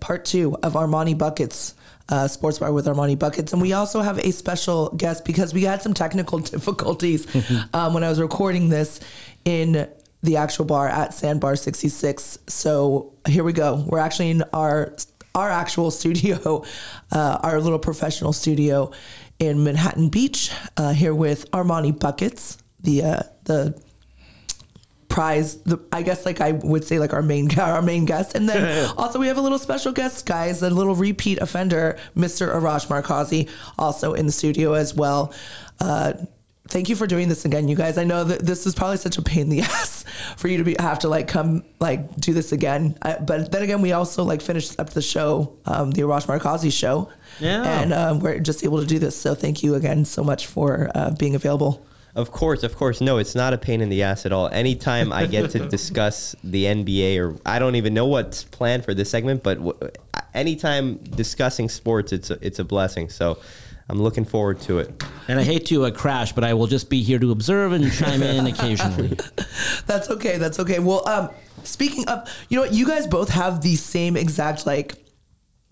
[0.00, 1.74] part two of Armani Buckets.
[2.10, 3.52] Uh, sports bar with Armani Buckets.
[3.52, 7.26] And we also have a special guest because we had some technical difficulties
[7.74, 9.00] um, when I was recording this
[9.44, 9.86] in
[10.22, 12.38] the actual bar at Sandbar 66.
[12.46, 13.84] So here we go.
[13.86, 14.94] We're actually in our
[15.34, 16.64] our actual studio,
[17.12, 18.90] uh, our little professional studio
[19.38, 23.80] in Manhattan Beach, uh, here with Armani Buckets, the uh, the
[25.08, 28.36] prize the i guess like i would say like our main our main guest.
[28.36, 32.54] And then also we have a little special guest guys a little repeat offender mr
[32.54, 33.48] arash markazi
[33.78, 35.32] also in the studio as well.
[35.80, 36.12] Uh
[36.68, 39.16] thank you for doing this again you guys i know that this is probably such
[39.18, 40.04] a pain in the ass
[40.36, 43.62] for you to be have to like come like do this again I, but then
[43.62, 47.62] again we also like finished up the show um the arash markazi show Yeah.
[47.82, 50.90] and um, we're just able to do this so thank you again so much for
[50.94, 53.00] uh, being available Of course, of course.
[53.00, 54.48] No, it's not a pain in the ass at all.
[54.50, 58.92] Anytime I get to discuss the NBA, or I don't even know what's planned for
[58.94, 59.78] this segment, but w-
[60.34, 63.08] anytime discussing sports, it's a, it's a blessing.
[63.08, 63.38] So
[63.88, 65.02] I'm looking forward to it.
[65.28, 67.90] And I hate to uh, crash, but I will just be here to observe and
[67.90, 69.16] chime in occasionally.
[69.86, 70.36] That's okay.
[70.36, 70.78] That's okay.
[70.78, 71.30] Well, um,
[71.64, 72.74] speaking of, you know what?
[72.74, 74.94] You guys both have the same exact like.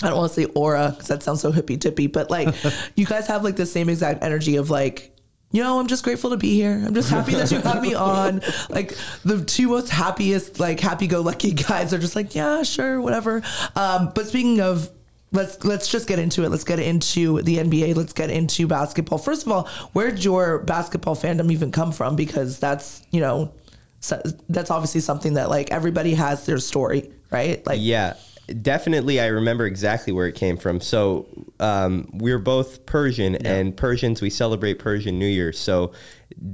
[0.03, 2.55] I don't want to say aura because that sounds so hippy dippy, but like
[2.97, 5.17] you guys have like the same exact energy of like,
[5.53, 6.83] you know, I'm just grateful to be here.
[6.87, 8.43] I'm just happy that you have me on.
[8.69, 13.01] Like the two most happiest, like happy go lucky guys are just like, yeah, sure,
[13.01, 13.43] whatever.
[13.75, 14.91] Um, but speaking of
[15.33, 16.51] let's let's just get into it.
[16.51, 17.95] Let's get into the NBA.
[17.95, 19.19] Let's get into basketball.
[19.19, 22.17] First of all, where'd your basketball fandom even come from?
[22.17, 23.53] Because that's you know,
[24.01, 27.65] so, that's obviously something that like everybody has their story, right?
[27.67, 28.15] Like Yeah,
[28.63, 29.21] definitely.
[29.21, 30.81] I remember exactly where it came from.
[30.81, 31.27] So
[31.61, 35.53] um, we're both Persian, and Persians we celebrate Persian New Year.
[35.53, 35.93] So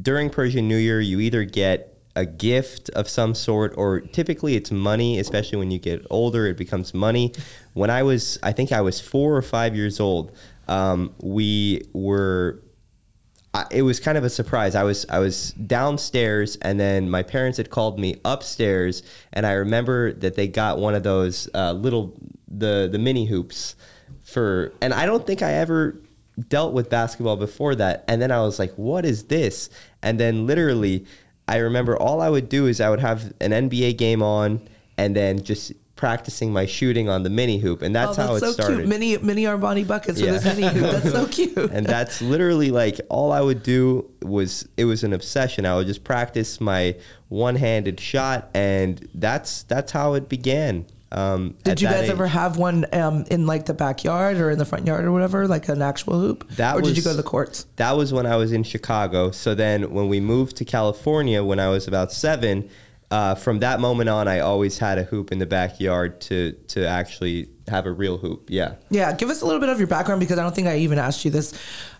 [0.00, 4.70] during Persian New Year, you either get a gift of some sort, or typically it's
[4.70, 5.18] money.
[5.18, 7.32] Especially when you get older, it becomes money.
[7.74, 10.32] When I was, I think I was four or five years old.
[10.68, 12.62] Um, we were
[13.54, 14.74] I, it was kind of a surprise.
[14.74, 19.52] I was I was downstairs, and then my parents had called me upstairs, and I
[19.52, 22.14] remember that they got one of those uh, little
[22.48, 23.76] the the mini hoops
[24.22, 26.00] for, and I don't think I ever
[26.48, 28.04] dealt with basketball before that.
[28.08, 29.68] And then I was like, "What is this?"
[30.02, 31.04] And then literally,
[31.46, 35.14] I remember all I would do is I would have an NBA game on, and
[35.14, 38.56] then just practicing my shooting on the mini hoop, and that's, oh, how it that's
[38.56, 38.76] so started.
[38.78, 38.88] cute.
[38.88, 40.32] Mini mini Armani buckets Yeah.
[40.32, 40.90] with this mini hoop.
[40.90, 41.56] That's so cute.
[41.70, 45.64] and that's literally like all I would do was it was an obsession.
[45.64, 46.96] I would just practice my
[47.28, 50.86] one-handed shot, and that's that's how it began.
[51.12, 54.64] Um, Did you guys ever have one um, in like the backyard or in the
[54.64, 56.48] front yard or whatever, like an actual hoop?
[56.56, 57.66] That or did you go to the courts?
[57.76, 59.30] That was when I was in Chicago.
[59.30, 62.68] So then when we moved to California when I was about seven,
[63.12, 66.88] uh, from that moment on, I always had a hoop in the backyard to to
[66.88, 68.46] actually have a real hoop.
[68.48, 68.76] Yeah.
[68.88, 70.98] Yeah, give us a little bit of your background because I don't think I even
[70.98, 71.52] asked you this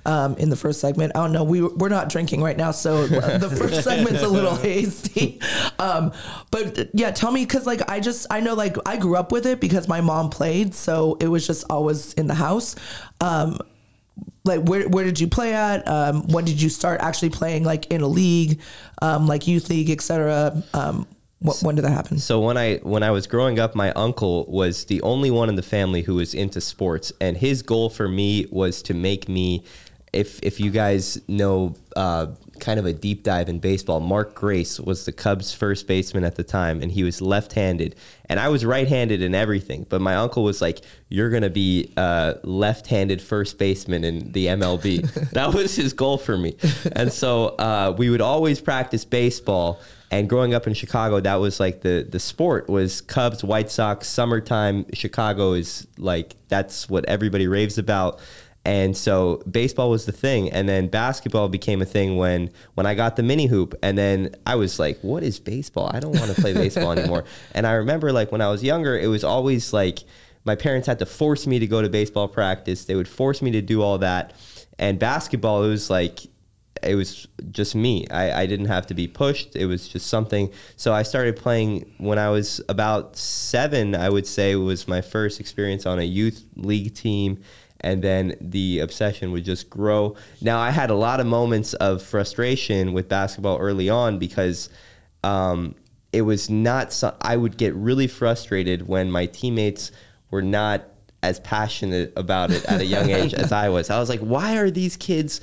[0.07, 1.13] um, in the first segment.
[1.15, 1.45] I don't know.
[1.45, 5.39] We we're not drinking right now, so the first segment's a little hasty.
[5.79, 6.13] Um,
[6.51, 9.45] but yeah, tell me because like I just I know like I grew up with
[9.45, 12.75] it because my mom played, so it was just always in the house.
[13.21, 13.59] Um,
[14.45, 15.87] like where where did you play at?
[15.87, 18.61] Um, when did you start actually playing like in a league,
[19.01, 20.63] um, like youth league, etc.
[20.75, 21.07] Um,
[21.39, 22.19] what, when did that happen?
[22.19, 25.57] So when I when I was growing up, my uncle was the only one in
[25.57, 29.65] the family who was into sports, and his goal for me was to make me.
[30.13, 32.27] If if you guys know uh,
[32.63, 36.37] kind of a deep dive in baseball, Mark Grace was the Cubs' first baseman at
[36.37, 37.97] the time, and he was left-handed,
[38.27, 39.85] and I was right-handed in everything.
[39.89, 45.31] But my uncle was like, "You're gonna be a left-handed first baseman in the MLB."
[45.33, 46.57] that was his goal for me,
[46.93, 49.81] and so uh, we would always practice baseball.
[50.13, 54.07] And growing up in Chicago, that was like the the sport was Cubs, White Sox,
[54.07, 54.87] summertime.
[54.93, 58.21] Chicago is like that's what everybody raves about.
[58.65, 62.95] And so baseball was the thing, and then basketball became a thing when when I
[62.95, 65.91] got the mini hoop, and then I was like, "What is baseball?
[65.93, 68.97] I don't want to play baseball anymore." And I remember like when I was younger,
[68.97, 70.01] it was always like
[70.45, 72.85] my parents had to force me to go to baseball practice.
[72.85, 74.33] They would force me to do all that,
[74.79, 76.21] and basketball it was like
[76.83, 78.07] it was just me.
[78.09, 79.55] I, I didn't have to be pushed.
[79.55, 80.53] It was just something.
[80.77, 85.41] So I started playing when I was about seven, I would say was my first
[85.41, 87.43] experience on a youth league team.
[87.83, 90.17] And then the obsession would just grow.
[90.41, 94.69] Now, I had a lot of moments of frustration with basketball early on because
[95.25, 95.75] um,
[96.13, 99.91] it was not, so, I would get really frustrated when my teammates
[100.31, 100.85] were not
[101.23, 103.91] as passionate about it at a young age as I was.
[103.91, 105.41] I was like, why are these kids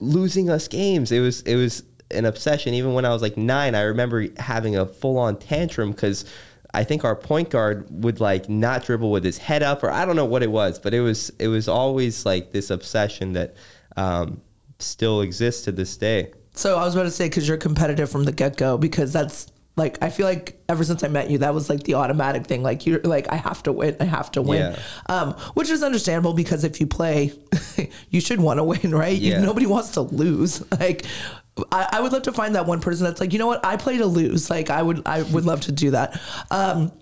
[0.00, 1.10] losing us games.
[1.12, 2.74] It was it was an obsession.
[2.74, 6.24] Even when I was like nine, I remember having a full on tantrum because
[6.74, 10.04] I think our point guard would like not dribble with his head up, or I
[10.04, 13.54] don't know what it was, but it was it was always like this obsession that
[13.96, 14.40] um,
[14.78, 16.32] still exists to this day.
[16.54, 19.46] So I was about to say because you're competitive from the get go because that's
[19.76, 22.62] like I feel like ever since I met you, that was like the automatic thing.
[22.62, 24.78] Like you're like I have to win, I have to win, Yeah.
[25.06, 27.32] um, which is understandable because if you play,
[28.10, 29.16] you should want to win, right?
[29.18, 30.62] You- nobody wants to lose.
[30.78, 31.04] Like
[31.70, 33.76] I, I would love to find that one person that's like, you know what, I
[33.76, 34.50] play to lose.
[34.50, 36.20] Like I would, I would love to do that.
[36.50, 36.92] Um,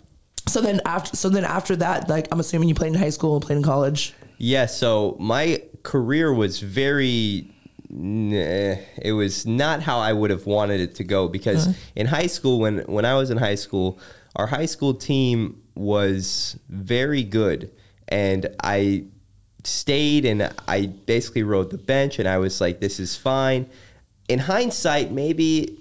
[0.49, 3.37] so then after, so then after that, like I'm assuming you played in high school,
[3.37, 4.13] and played in college.
[4.39, 7.53] Yeah, so my career was very
[7.89, 12.27] nah, it was not how I would have wanted it to go because in high
[12.27, 13.99] school when when I was in high school,
[14.37, 17.71] our high school team was very good
[18.09, 19.05] and I
[19.65, 23.71] stayed and I basically rode the bench and I was like this is fine.
[24.29, 25.79] In hindsight, maybe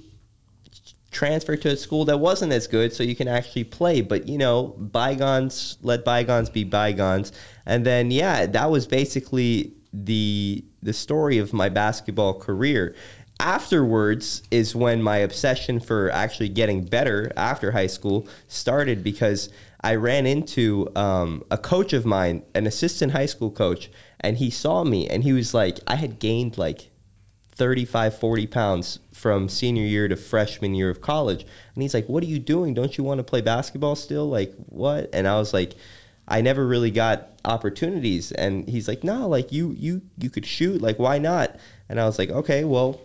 [1.12, 4.02] transfer to a school that wasn't as good so you can actually play.
[4.02, 7.32] But you know bygones let bygones be bygones.
[7.66, 12.96] And then yeah that was basically the the story of my basketball career.
[13.40, 19.50] Afterwards is when my obsession for actually getting better after high school started because
[19.84, 24.52] I ran into um, a coach of mine, an assistant high school coach, and he
[24.52, 26.91] saw me and he was like, I had gained like
[27.62, 31.46] 35, 40 pounds from senior year to freshman year of college.
[31.76, 32.74] And he's like, What are you doing?
[32.74, 34.28] Don't you want to play basketball still?
[34.28, 35.12] Like, what?
[35.14, 35.76] And I was like,
[36.28, 38.32] I never really got opportunities.
[38.32, 41.56] And he's like, No, like you you you could shoot, like why not?
[41.88, 43.00] And I was like, Okay, well,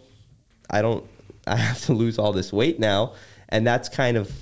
[0.71, 1.05] I don't
[1.47, 3.13] I have to lose all this weight now.
[3.51, 4.33] And that's kind of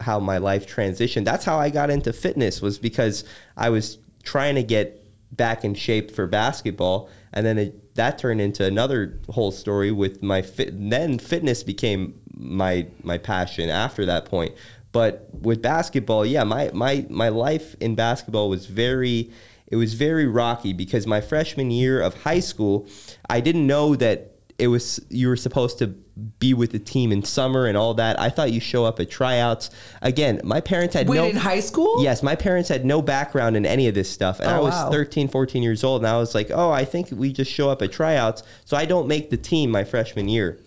[0.00, 1.24] how my life transitioned.
[1.24, 3.24] That's how I got into fitness was because
[3.56, 5.02] I was trying to get
[5.36, 7.08] back in shape for basketball.
[7.32, 12.20] And then it, that turned into another whole story with my fit then fitness became
[12.34, 14.54] my my passion after that point.
[14.92, 19.30] But with basketball yeah my my my life in basketball was very
[19.66, 22.86] it was very rocky because my freshman year of high school
[23.28, 25.94] I didn't know that it was you were supposed to
[26.38, 28.18] be with the team in summer and all that.
[28.18, 29.68] I thought you show up at tryouts.
[30.00, 32.02] Again, my parents had Wait, no in high school?
[32.02, 34.40] Yes, my parents had no background in any of this stuff.
[34.40, 34.90] And Oh, I was wow.
[34.90, 37.82] 13, 14 years old and I was like, "Oh, I think we just show up
[37.82, 40.58] at tryouts." So I don't make the team my freshman year.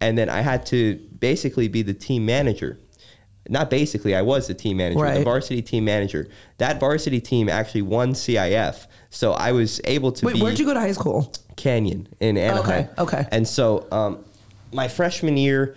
[0.00, 2.78] And then I had to basically be the team manager.
[3.48, 6.28] Not basically, I was the team manager, the varsity team manager.
[6.58, 8.86] That varsity team actually won CIF.
[9.10, 11.32] So I was able to Wait, where'd you go to high school?
[11.56, 12.88] Canyon in Anaheim.
[12.98, 13.26] okay.
[13.32, 14.24] And so, um,
[14.72, 15.74] my freshman year,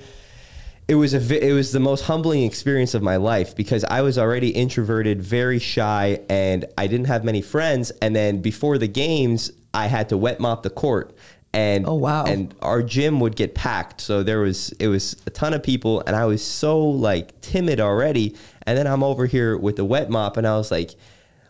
[0.87, 4.01] it was a vi- it was the most humbling experience of my life because I
[4.01, 7.91] was already introverted, very shy, and I didn't have many friends.
[8.01, 11.15] And then before the games, I had to wet mop the court.
[11.53, 12.23] And Oh, wow.
[12.25, 13.99] and our gym would get packed.
[14.01, 17.79] So there was it was a ton of people and i was so like timid
[17.79, 18.35] already.
[18.65, 20.91] And then i'm over here with the wet mop and i was like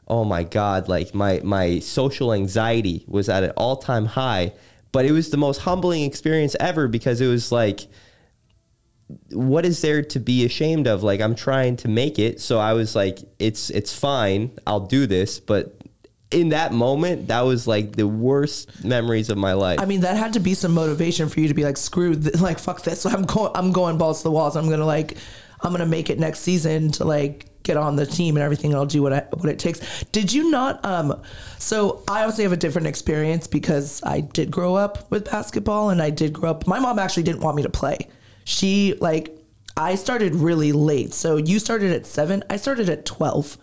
[0.08, 4.54] oh my god like my my social anxiety was at an all-time high.
[4.92, 7.82] But it was the most humbling experience ever because it was like
[9.32, 11.04] what is there to be ashamed of?
[11.04, 12.42] Like i'm trying to make it.
[12.42, 14.52] So i was like it's it's fine.
[14.66, 15.40] I'll do this.
[15.40, 15.78] But
[16.32, 20.16] in that moment that was like the worst memories of my life I mean, that
[20.16, 23.06] had to be some motivation for you to be like, screw, th- like, fuck this.
[23.06, 24.56] I'm going, I'm going balls to the walls.
[24.56, 25.18] I'm gonna like,
[25.62, 28.72] I'm gonna make it next season to like get on the team and everything.
[28.72, 30.04] And I'll do what I, what it takes.
[30.06, 30.84] Did you not?
[30.86, 31.22] Um,
[31.58, 36.02] so I obviously have a different experience because I did grow up with basketball and
[36.02, 36.68] I did grow up.
[36.68, 38.08] My mom actually didn't want me to play.
[38.44, 39.36] She like,
[39.78, 41.14] I started really late.
[41.14, 42.44] So you started at seven.
[42.50, 43.58] I started at twelve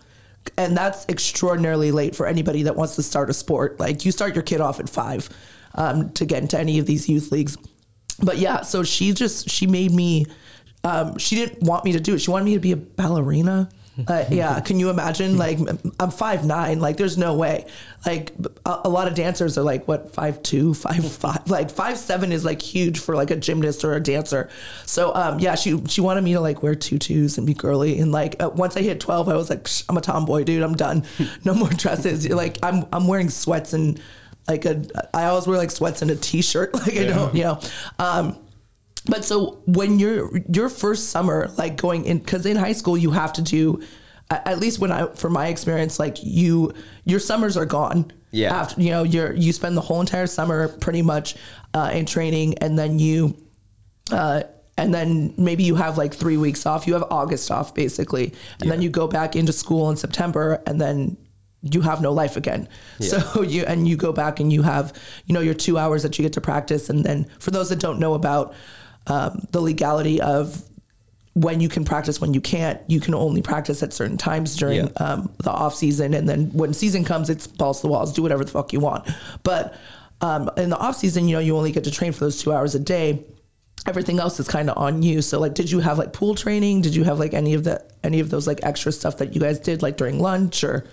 [0.57, 3.79] and that's extraordinarily late for anybody that wants to start a sport.
[3.79, 5.29] Like you start your kid off at five
[5.75, 7.57] um, to get into any of these youth leagues.
[8.21, 10.25] But yeah, so she just she made me.
[10.83, 12.19] Um, she didn't want me to do it.
[12.19, 13.69] She wanted me to be a ballerina.
[14.07, 15.37] Uh, yeah, can you imagine?
[15.37, 15.59] Like
[15.99, 16.79] I'm five nine.
[16.79, 17.65] Like there's no way.
[18.05, 18.31] Like
[18.65, 21.49] a, a lot of dancers are like what five two, five five.
[21.49, 24.49] Like five seven is like huge for like a gymnast or a dancer.
[24.85, 27.99] So um, yeah, she she wanted me to like wear tutus and be girly.
[27.99, 30.63] And like uh, once I hit twelve, I was like, "Psh, I'm a tomboy, dude.
[30.63, 31.03] I'm done.
[31.45, 32.27] No more dresses.
[32.29, 33.99] Like I'm I'm wearing sweats and
[34.47, 34.83] like a
[35.13, 36.73] I always wear like sweats and a t-shirt.
[36.79, 37.59] Like I don't, you know.
[37.97, 38.37] Um,
[39.05, 43.11] but so when you're your first summer, like going in, because in high school you
[43.11, 43.81] have to do,
[44.29, 46.73] at least when I, from my experience, like you,
[47.05, 48.11] your summers are gone.
[48.31, 48.55] Yeah.
[48.55, 51.35] After you know, you're you spend the whole entire summer pretty much
[51.73, 53.35] uh, in training, and then you,
[54.11, 54.43] uh,
[54.77, 56.85] and then maybe you have like three weeks off.
[56.85, 60.79] You have August off basically, and then you go back into school in September, and
[60.79, 61.17] then
[61.63, 62.69] you have no life again.
[62.99, 64.93] So you and you go back and you have
[65.25, 67.79] you know your two hours that you get to practice, and then for those that
[67.79, 68.53] don't know about
[69.09, 70.63] um, the legality of
[71.33, 74.77] when you can practice, when you can't, you can only practice at certain times during
[74.77, 74.91] Yeah.
[74.97, 78.21] um, the off season, and then when season comes, it's balls to the walls, do
[78.21, 79.07] whatever the fuck you want.
[79.43, 79.75] But
[80.21, 82.51] um, in the off season, you know, you only get to train for those two
[82.51, 83.23] hours a day.
[83.85, 85.21] Everything else is kind of on you.
[85.21, 86.81] So, like, did you have like pool training?
[86.81, 89.39] Did you have like any of the any of those like extra stuff that you
[89.39, 90.85] guys did like during lunch or?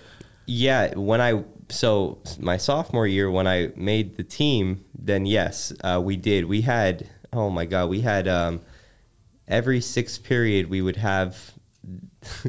[0.45, 5.99] Yeah, when I so my sophomore year when I made the team, then yes, uh,
[6.01, 6.45] we did.
[6.45, 8.61] We had oh my god, we had um,
[9.47, 11.51] every sixth period we would have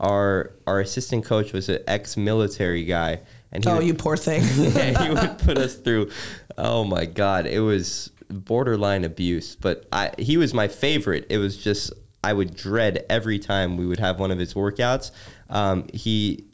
[0.00, 3.20] our our assistant coach was an ex-military guy,
[3.52, 4.42] and he Oh, would, you poor thing.
[4.56, 6.10] yeah, he would put us through.
[6.58, 9.56] Oh my god, it was borderline abuse.
[9.56, 11.26] But I he was my favorite.
[11.30, 11.92] It was just
[12.24, 15.10] I would dread every time we would have one of his workouts.
[15.48, 16.44] Um, he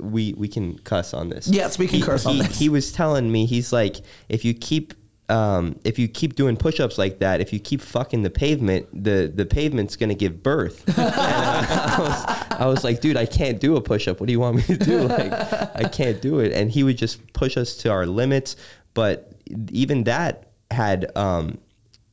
[0.00, 1.46] we we can cuss on this.
[1.48, 2.58] Yes, we can He- curse on this.
[2.58, 3.96] He was telling me he's like
[4.28, 4.94] if you keep.
[5.28, 9.30] Um, if you keep doing push-ups like that, if you keep fucking the pavement, the,
[9.34, 10.84] the pavement's gonna give birth.
[10.96, 14.20] And I, was, I was like, dude, I can't do a push-up.
[14.20, 15.02] What do you want me to do?
[15.02, 15.32] Like,
[15.76, 16.52] I can't do it.
[16.52, 18.56] And he would just push us to our limits.
[18.94, 19.32] But
[19.70, 21.58] even that had um,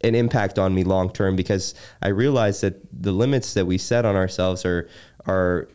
[0.03, 4.05] an impact on me long term because I realized that the limits that we set
[4.05, 4.89] on ourselves are
[5.26, 5.70] are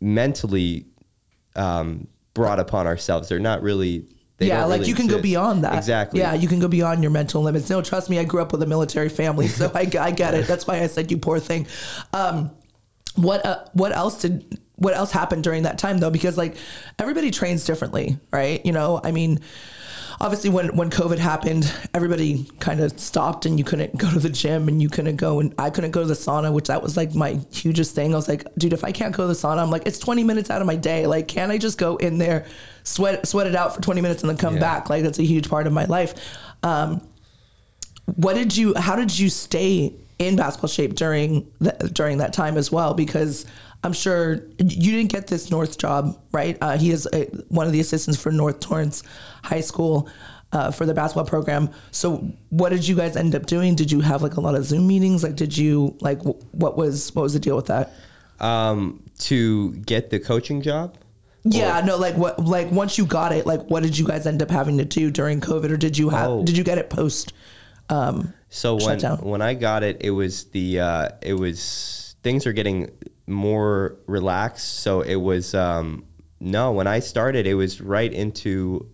[0.00, 0.86] mentally
[1.56, 3.28] um, brought upon ourselves.
[3.28, 4.06] They're not really.
[4.44, 5.74] They yeah, like really you can go beyond that.
[5.76, 6.20] Exactly.
[6.20, 7.68] Yeah, you can go beyond your mental limits.
[7.70, 10.46] No, trust me, I grew up with a military family, so I, I get it.
[10.46, 11.66] That's why I said you poor thing.
[12.12, 12.50] Um,
[13.16, 16.10] what uh, what else did what else happened during that time though?
[16.10, 16.56] Because like
[16.98, 18.64] everybody trains differently, right?
[18.64, 19.40] You know, I mean.
[20.24, 24.30] Obviously, when, when COVID happened, everybody kind of stopped, and you couldn't go to the
[24.30, 26.96] gym, and you couldn't go, and I couldn't go to the sauna, which that was
[26.96, 28.14] like my hugest thing.
[28.14, 30.24] I was like, dude, if I can't go to the sauna, I'm like, it's 20
[30.24, 31.06] minutes out of my day.
[31.06, 32.46] Like, can I just go in there,
[32.84, 34.60] sweat sweat it out for 20 minutes, and then come Yeah.
[34.60, 34.88] back?
[34.88, 36.14] Like, that's a huge part of my life.
[36.62, 37.06] Um,
[38.16, 38.72] what did you?
[38.76, 42.94] How did you stay in basketball shape during the, during that time as well?
[42.94, 43.44] Because
[43.84, 46.58] I'm sure you didn't get this North job, right?
[46.60, 49.02] Uh, he is a, one of the assistants for North Torrance
[49.44, 50.08] High School.
[50.52, 52.18] Uh, for the basketball program, so
[52.50, 53.74] what did you guys end up doing?
[53.74, 55.24] Did you have like a lot of Zoom meetings?
[55.24, 57.92] Like, did you like wh- what was what was the deal with that?
[58.38, 60.96] um, to get the coaching job.
[61.42, 64.42] Yeah, no, like what, like once you got it, like what did you guys end
[64.42, 66.44] up having to do during COVID, or did you have, Oh.
[66.44, 67.32] did you get it post?
[67.88, 72.52] Um, So when when I got it, it was the uh, it was things are
[72.52, 72.90] getting
[73.28, 74.80] more relaxed.
[74.80, 76.06] So it was um,
[76.40, 76.72] no.
[76.72, 78.90] When I started, it was right into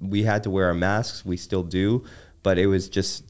[0.00, 1.26] we had to wear our masks.
[1.26, 2.04] We still do,
[2.42, 3.24] but it was just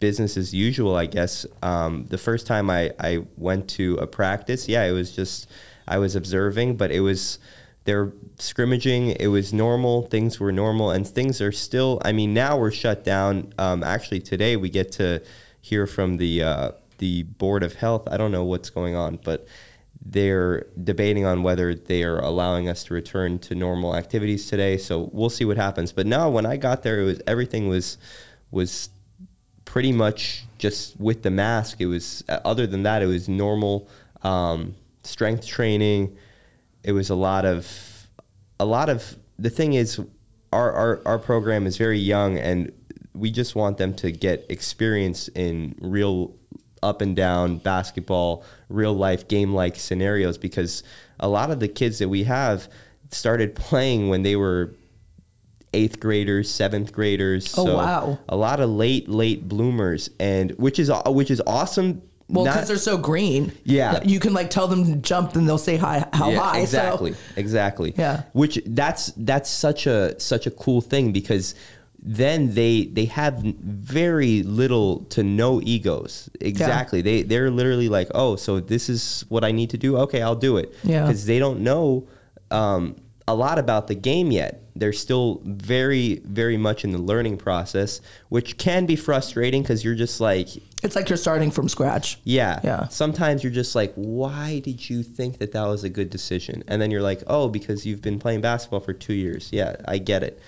[0.00, 1.44] business as usual, I guess.
[1.62, 5.50] Um, the first time I, I went to a practice, yeah, it was just
[5.86, 7.38] I was observing, but it was
[7.84, 9.10] they're scrimmaging.
[9.10, 10.02] It was normal.
[10.02, 12.00] Things were normal, and things are still.
[12.04, 13.52] I mean, now we're shut down.
[13.58, 15.22] Um, actually, today we get to
[15.60, 18.08] hear from the uh, the board of health.
[18.10, 19.46] I don't know what's going on, but
[20.04, 24.76] they're debating on whether they are allowing us to return to normal activities today.
[24.76, 25.92] So we'll see what happens.
[25.92, 27.96] But now, when I got there, it was everything was
[28.50, 28.90] was
[29.64, 31.80] pretty much just with the mask.
[31.80, 33.88] It was other than that, it was normal
[34.22, 36.16] um, strength training.
[36.82, 38.08] It was a lot of
[38.60, 40.00] a lot of the thing is
[40.52, 42.72] our, our our program is very young and
[43.14, 46.34] we just want them to get experience in real
[46.84, 50.82] up and down basketball, real life game like scenarios because
[51.18, 52.68] a lot of the kids that we have
[53.10, 54.74] started playing when they were
[55.72, 57.54] eighth graders, seventh graders.
[57.58, 58.18] Oh, wow.
[58.28, 62.02] A lot of late, late bloomers, and which is which is awesome.
[62.28, 63.52] Well, because they're so green.
[63.64, 64.00] Yeah.
[64.04, 66.60] You can like tell them to jump and they'll say hi, how yeah, high.
[66.60, 68.22] exactly So, exactly Yeah.
[68.32, 71.54] which that's that's such a such a cool thing because
[72.06, 78.36] then they they have very little to no egos exactly they they're literally like oh
[78.36, 81.02] so this is what i need to do okay i'll do it Yeah.
[81.06, 82.06] because they don't know
[82.50, 82.96] um,
[83.26, 88.02] a lot about the game yet they're still very very much in the learning process
[88.28, 90.48] which can be frustrating because you're just like
[90.82, 92.18] it's like you're starting from scratch.
[92.24, 92.60] yeah.
[92.62, 92.88] Yeah.
[92.88, 96.62] Sometimes you're just like, why did you think that that was a good decision?
[96.68, 99.48] And then you're like, oh, because you've been playing basketball for two years.
[99.50, 100.38] Yeah, I get it.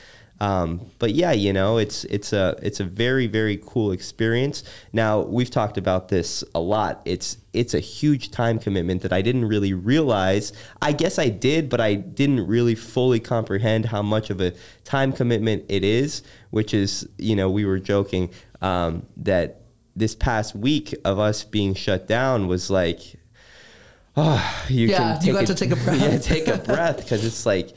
[0.41, 4.63] Um, but yeah, you know, it's it's a it's a very very cool experience.
[4.93, 7.01] Now we've talked about this a lot.
[7.05, 10.53] It's it's a huge time commitment that I didn't really realize.
[10.83, 14.53] I guess I did, but I didn't really fully comprehend how much of a
[14.85, 16.23] time commitment it is.
[16.51, 18.31] Which is, you know, we were joking
[18.61, 19.63] um, that
[19.95, 23.01] this past week of us being shut down was like,
[24.17, 26.01] oh, you Yeah, can you got to take a breath.
[26.01, 27.73] Yeah, take a breath because it's like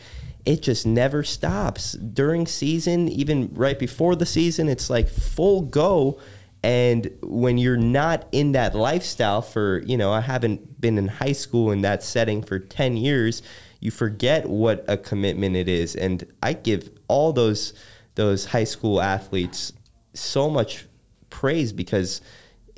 [0.49, 4.67] it just never stops during season, even right before the season.
[4.67, 6.19] It's like full go.
[6.63, 11.33] And when you're not in that lifestyle for, you know, I haven't been in high
[11.33, 13.43] school in that setting for 10 years,
[13.79, 15.95] you forget what a commitment it is.
[15.95, 17.73] And I give all those
[18.15, 19.71] those high school athletes
[20.15, 20.87] so much
[21.29, 22.21] praise because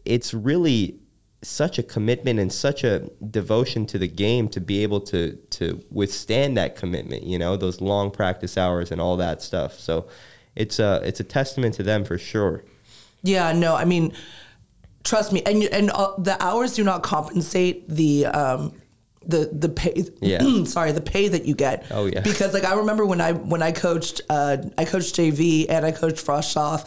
[0.03, 0.99] it's really
[1.43, 2.99] such a commitment and such a
[3.31, 7.81] devotion to the game to be able to to withstand that commitment you know those
[7.81, 10.07] long practice hours and all that stuff so
[10.55, 12.63] it's a it's a testament to them for sure
[13.23, 14.13] Yeah, no, I mean,
[15.03, 18.73] trust me, and you- and uh, the hours do not compensate the um
[19.25, 19.93] the the pay.
[20.21, 20.63] Yeah.
[20.75, 21.85] sorry, the pay that you get.
[21.91, 22.21] Oh, yeah.
[22.21, 25.91] Because like I remember when I when I coached uh I coached JV and I
[25.91, 26.83] coached frosh-soph.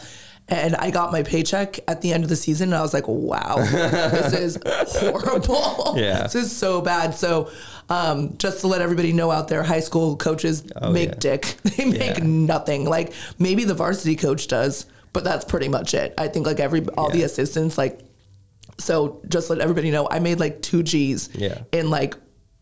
[0.47, 3.07] And I got my paycheck at the end of the season, and I was like,
[3.07, 4.59] "Wow, this is
[4.99, 5.95] horrible.
[5.97, 6.21] Yeah.
[6.23, 7.49] this is so bad." So,
[7.89, 11.15] um, just to let everybody know out there, high school coaches make yeah.
[11.19, 11.55] dick.
[11.63, 12.23] They make Yeah.
[12.25, 12.85] nothing.
[12.85, 16.13] Like maybe the varsity coach does, but that's pretty much it.
[16.17, 18.01] I think like every all the assistants like
[18.77, 21.61] so just let everybody know I made like 2 Gs Yeah.
[21.71, 22.15] in like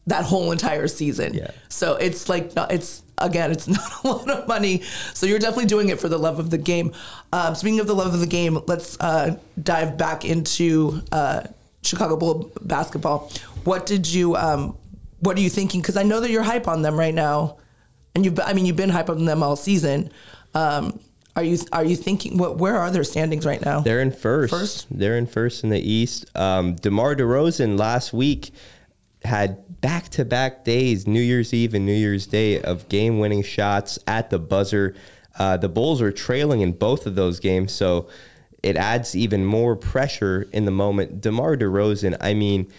[0.08, 1.34] that whole entire season.
[1.34, 1.52] Yeah.
[1.70, 4.82] So it's like not, it's again it's not a lot of money.
[5.14, 6.94] So you're definitely doing it for the love of the game.
[7.32, 11.44] Um, speaking of the love of the game, let's uh, dive back into uh,
[11.84, 13.32] Chicago Bull basketball.
[13.64, 14.78] What did you um,
[15.20, 15.82] what are you thinking?
[15.82, 17.58] Because I know that you're hype on them right now,
[18.16, 20.12] and you've I mean you've been hype on them all season.
[20.54, 21.00] Um,
[21.36, 23.80] are you are you thinking what where are their standings right now?
[23.80, 24.52] They're in first.
[24.52, 24.88] First?
[24.92, 26.26] They're in first in the East.
[26.38, 28.52] Um, DeMar DeRozan last week
[29.24, 33.44] had back to back days, New Year's Eve and New Year's Day, of game winning
[33.44, 34.96] shots at the buzzer.
[35.38, 38.08] Uh, the Bulls were trailing in both of those games, so
[38.62, 41.22] it adds even more pressure in the moment.
[41.22, 42.72] DeMar DeRozan, I mean,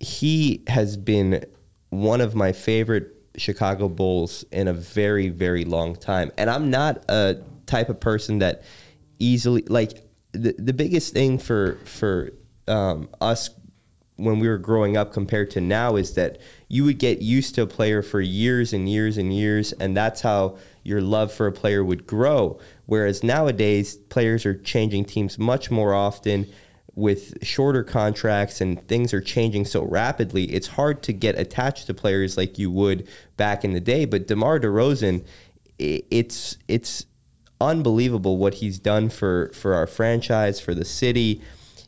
[0.00, 1.44] he has been
[1.90, 6.30] one of my favorite Chicago Bulls in a very, very long time.
[6.38, 8.62] And I'm not a type of person that
[9.18, 10.02] easily like
[10.32, 12.30] the the biggest thing for for
[12.66, 13.50] um, us
[14.16, 16.38] when we were growing up compared to now is that
[16.68, 20.20] you would get used to a player for years and years and years, and that's
[20.20, 22.58] how your love for a player would grow.
[22.86, 26.46] Whereas nowadays, players are changing teams much more often
[26.94, 30.44] with shorter contracts and things are changing so rapidly.
[30.44, 34.04] It's hard to get attached to players like you would back in the day.
[34.04, 35.24] But DeMar DeRozan,
[35.78, 37.06] it's it's
[37.60, 41.42] unbelievable what he's done for for our franchise, for the city.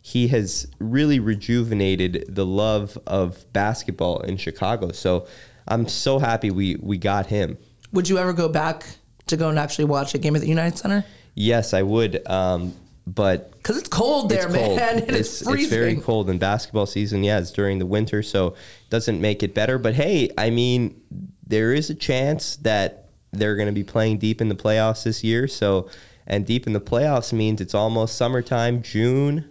[0.07, 4.92] He has really rejuvenated the love of basketball in Chicago.
[4.92, 5.26] So
[5.66, 7.59] I'm so happy we we got him.
[7.92, 8.86] Would you ever go back
[9.26, 11.04] to go and actually watch a game at the United Center?
[11.34, 12.24] Yes, I would.
[12.30, 12.72] Um,
[13.04, 14.76] but Because it's cold there, it's cold.
[14.76, 14.98] man.
[15.09, 15.64] It's, freezing.
[15.64, 17.24] it's very cold in basketball season.
[17.24, 19.76] Yeah, it's during the winter, so it doesn't make it better.
[19.76, 21.02] But hey, I mean,
[21.44, 25.24] there is a chance that they're going to be playing deep in the playoffs this
[25.24, 25.48] year.
[25.48, 25.90] So,
[26.28, 29.50] and deep in the playoffs means it's almost summertime, June.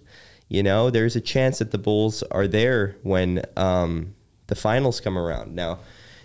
[0.56, 4.16] You know, there's a chance that the Bulls are there when um,
[4.48, 5.54] the finals come around.
[5.54, 5.80] Now,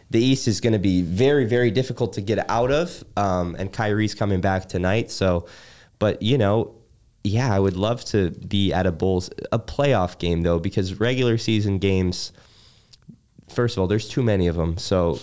[0.09, 3.73] the East is going to be very, very difficult to get out of, um, and
[3.73, 5.11] Kyrie's coming back tonight.
[5.11, 5.49] So,
[5.99, 6.77] but you know,
[7.25, 11.37] yeah, I would love to be at a Bulls a playoff game though, because regular
[11.37, 12.31] season games.
[13.49, 15.19] First of all, there's too many of them, so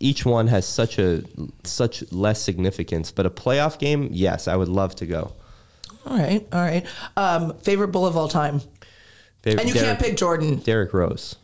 [0.00, 1.22] each one has such a
[1.62, 3.12] such less significance.
[3.12, 5.34] But a playoff game, yes, I would love to go.
[6.08, 6.86] All right, all right.
[7.16, 8.60] Um, favorite bull of all time,
[9.42, 10.56] Favorite- and you Derrick- can't pick Jordan.
[10.56, 11.36] Derrick Rose.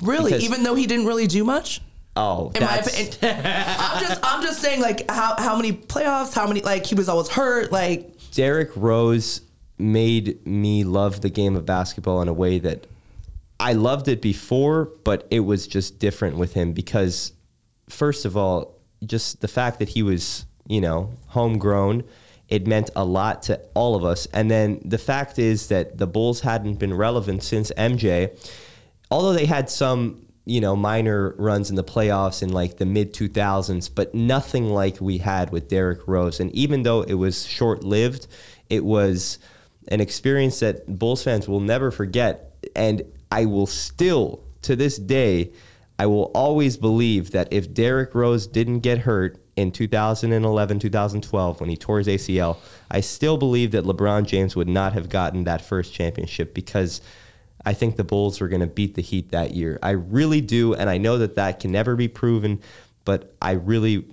[0.00, 1.80] Really, Because- even though he didn't really do much.
[2.18, 3.42] Oh, In my that's opinion,
[3.78, 7.08] I'm just I'm just saying like how how many playoffs, how many like he was
[7.10, 9.42] always hurt, like Derrick Rose
[9.78, 12.86] made me love the game of basketball in a way that
[13.60, 17.32] I loved it before, but it was just different with him because,
[17.90, 18.74] first of all,
[19.04, 22.04] just the fact that he was, you know, homegrown,
[22.48, 24.26] it meant a lot to all of us.
[24.32, 28.38] And then the fact is that the Bulls hadn't been relevant since MJ,
[29.10, 33.12] although they had some, you know, minor runs in the playoffs in like the mid
[33.12, 36.38] 2000s, but nothing like we had with Derrick Rose.
[36.38, 38.28] And even though it was short lived,
[38.70, 39.38] it was
[39.88, 42.52] an experience that Bulls fans will never forget.
[42.76, 45.52] And I will still, to this day,
[45.98, 51.70] I will always believe that if Derrick Rose didn't get hurt in 2011, 2012, when
[51.70, 52.58] he tore his ACL,
[52.90, 57.00] I still believe that LeBron James would not have gotten that first championship because
[57.64, 59.78] I think the Bulls were going to beat the Heat that year.
[59.82, 60.74] I really do.
[60.74, 62.60] And I know that that can never be proven,
[63.04, 64.04] but I really,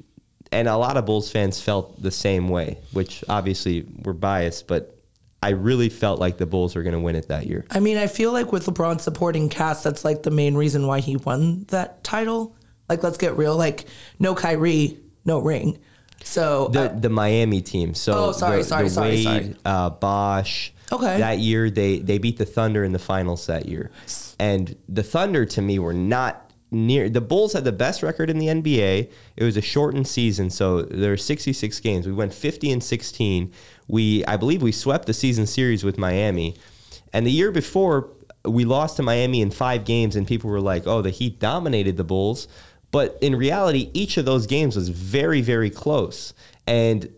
[0.51, 4.97] and a lot of Bulls fans felt the same way, which obviously we're biased, but
[5.43, 7.65] I really felt like the Bulls were going to win it that year.
[7.69, 11.01] I mean, I feel like with LeBron supporting cast, that's like the main reason why
[11.01, 12.55] he won that title.
[12.87, 13.57] Like, let's get real.
[13.57, 13.85] Like,
[14.19, 15.79] no Kyrie, no ring.
[16.23, 17.93] So the uh, the Miami team.
[17.93, 19.55] So Oh, sorry, the, sorry, the sorry, Wade, sorry.
[19.65, 20.73] Uh, Bosh.
[20.91, 21.17] Okay.
[21.17, 23.91] That year they they beat the Thunder in the finals that year,
[24.39, 27.09] and the Thunder to me were not near.
[27.09, 29.11] The Bulls had the best record in the NBA.
[29.35, 32.05] It was a shortened season, so there were 66 games.
[32.05, 33.51] We went 50 and 16.
[33.87, 36.55] We I believe we swept the season series with Miami,
[37.11, 38.09] and the year before
[38.45, 41.97] we lost to Miami in five games, and people were like, "Oh, the Heat dominated
[41.97, 42.47] the Bulls."
[42.93, 46.35] But in reality, each of those games was very, very close.
[46.67, 47.11] And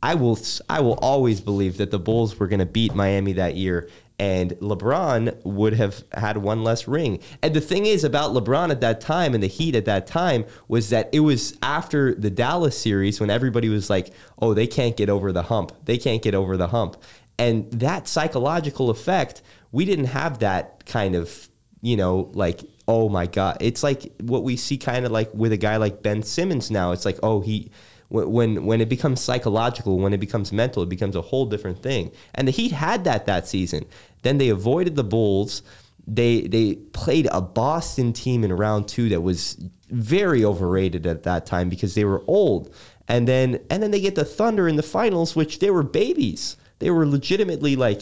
[0.00, 0.38] I will,
[0.70, 3.90] I will always believe that the Bulls were going to beat Miami that year,
[4.20, 7.18] and LeBron would have had one less ring.
[7.42, 10.44] And the thing is about LeBron at that time and the Heat at that time
[10.68, 14.96] was that it was after the Dallas series when everybody was like, "Oh, they can't
[14.96, 15.72] get over the hump.
[15.84, 16.96] They can't get over the hump."
[17.40, 19.42] And that psychological effect,
[19.72, 21.48] we didn't have that kind of
[21.80, 23.58] you know, like, oh my God.
[23.60, 26.92] It's like what we see kind of like with a guy like Ben Simmons now.
[26.92, 27.70] It's like, oh, he,
[28.08, 32.10] when, when, it becomes psychological, when it becomes mental, it becomes a whole different thing.
[32.34, 33.84] And the Heat had that that season.
[34.22, 35.62] Then they avoided the Bulls.
[36.06, 41.44] They, they played a Boston team in round two that was very overrated at that
[41.44, 42.74] time because they were old.
[43.06, 46.56] And then, and then they get the Thunder in the finals, which they were babies.
[46.78, 48.00] They were legitimately like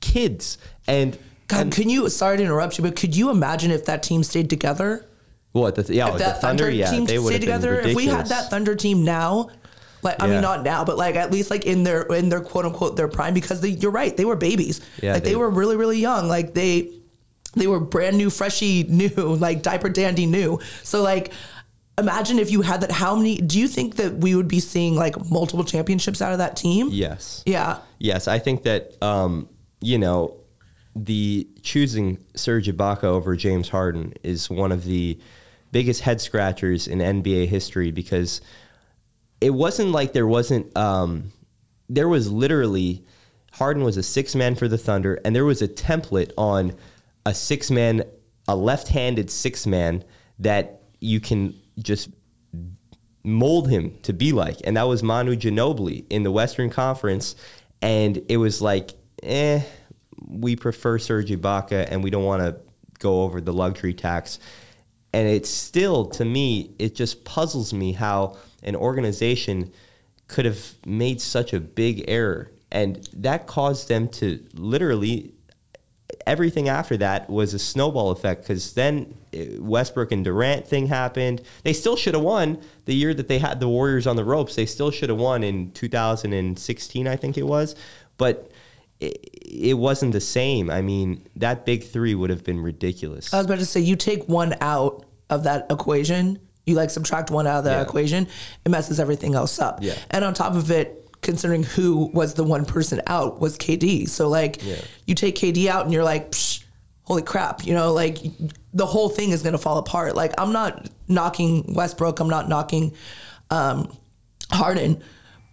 [0.00, 0.56] kids.
[0.86, 1.18] And
[1.48, 2.08] God, can you?
[2.08, 5.06] Sorry to interrupt you, but could you imagine if that team stayed together?
[5.52, 8.06] What the yeah, if the that Thunder, Thunder, yeah, team they stayed together, if we
[8.06, 9.50] had that Thunder team now,
[10.02, 12.64] like I mean not now, but like at least like in their in their quote
[12.64, 14.80] unquote their prime, because they, you're right, they were babies.
[15.02, 16.26] Yeah, like they, they- were really really young.
[16.28, 16.90] Like they
[17.54, 20.58] they were brand new, freshy new, like diaper dandy new.
[20.82, 21.32] So like.
[21.98, 22.90] Imagine if you had that.
[22.90, 23.36] How many?
[23.36, 26.88] Do you think that we would be seeing like multiple championships out of that team?
[26.90, 27.80] Yes, Yeah.
[27.98, 29.46] yes, I think that um,
[29.82, 30.38] you know
[30.94, 35.18] the choosing Serge Ibaka over James Harden is one of the
[35.70, 38.40] biggest head scratchers in NBA history because
[39.40, 41.32] it wasn't like there wasn't um,
[41.88, 43.04] there was literally
[43.52, 46.74] Harden was a six man for the Thunder, and there was a template on
[47.26, 48.04] a six man,
[48.48, 50.04] a left handed six man
[50.38, 52.10] that you can just
[53.24, 54.58] mold him to be like.
[54.64, 57.36] And that was Manu Ginobili in the Western Conference.
[57.80, 59.62] And it was like, eh,
[60.40, 62.56] we prefer Serge Ibaka and we don't want to
[62.98, 64.38] go over the luxury tax.
[65.12, 69.72] And it's still, to me, it just puzzles me how an organization
[70.28, 72.50] could have made such a big error.
[72.70, 75.34] And that caused them to literally
[76.26, 81.42] everything after that was a snowball effect because then uh, Westbrook and Durant thing happened.
[81.64, 84.54] They still should have won the year that they had the Warriors on the ropes.
[84.54, 87.74] They still should have won in 2016, I think it was.
[88.16, 88.51] But
[89.02, 89.28] it,
[89.70, 90.70] it wasn't the same.
[90.70, 93.32] I mean, that big three would have been ridiculous.
[93.34, 97.30] I was about to say, you take one out of that equation, you like subtract
[97.30, 97.82] one out of the Yeah.
[97.82, 98.28] equation,
[98.64, 99.80] it messes everything else up.
[99.82, 99.94] Yeah.
[100.10, 104.08] And on top of it, considering who was the one person out was KD.
[104.08, 104.60] So like
[105.06, 106.64] you take KD out and you're like, Psh,
[107.04, 108.18] holy crap, you know, like
[108.74, 110.16] the whole thing is going to fall apart.
[110.16, 112.18] Like I'm not knocking Westbrook.
[112.20, 112.92] I'm not knocking
[113.50, 113.96] um,
[114.50, 115.02] Harden,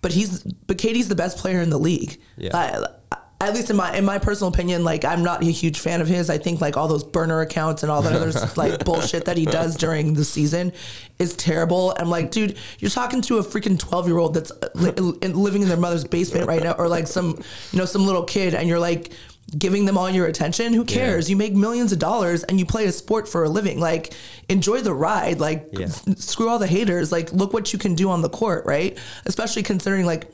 [0.01, 2.19] but he's but KD's the best player in the league.
[2.37, 2.55] Yeah.
[2.55, 2.85] I-
[3.41, 6.07] at least in my in my personal opinion, like I'm not a huge fan of
[6.07, 6.29] his.
[6.29, 9.45] I think like all those burner accounts and all that other like bullshit that he
[9.45, 10.73] does during the season
[11.19, 11.95] is terrible.
[11.97, 14.91] I'm like, dude, you're talking to a freaking 12 year old that's uh, li-
[15.29, 18.53] living in their mother's basement right now, or like some you know some little kid,
[18.55, 19.11] and you're like
[19.57, 20.73] giving them all your attention.
[20.73, 21.27] Who cares?
[21.27, 23.79] You make millions of dollars and you play a sport for a living.
[23.79, 24.13] Like
[24.47, 25.39] enjoy the ride.
[25.39, 25.85] Like Yeah.
[25.85, 27.11] s- screw all the haters.
[27.11, 28.95] Like look what you can do on the court, right?
[29.25, 30.29] Especially considering like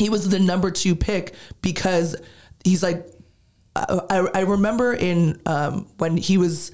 [0.00, 2.16] he was the number two pick because
[2.64, 3.06] he's like
[3.76, 6.72] I, I- remember in um, when he was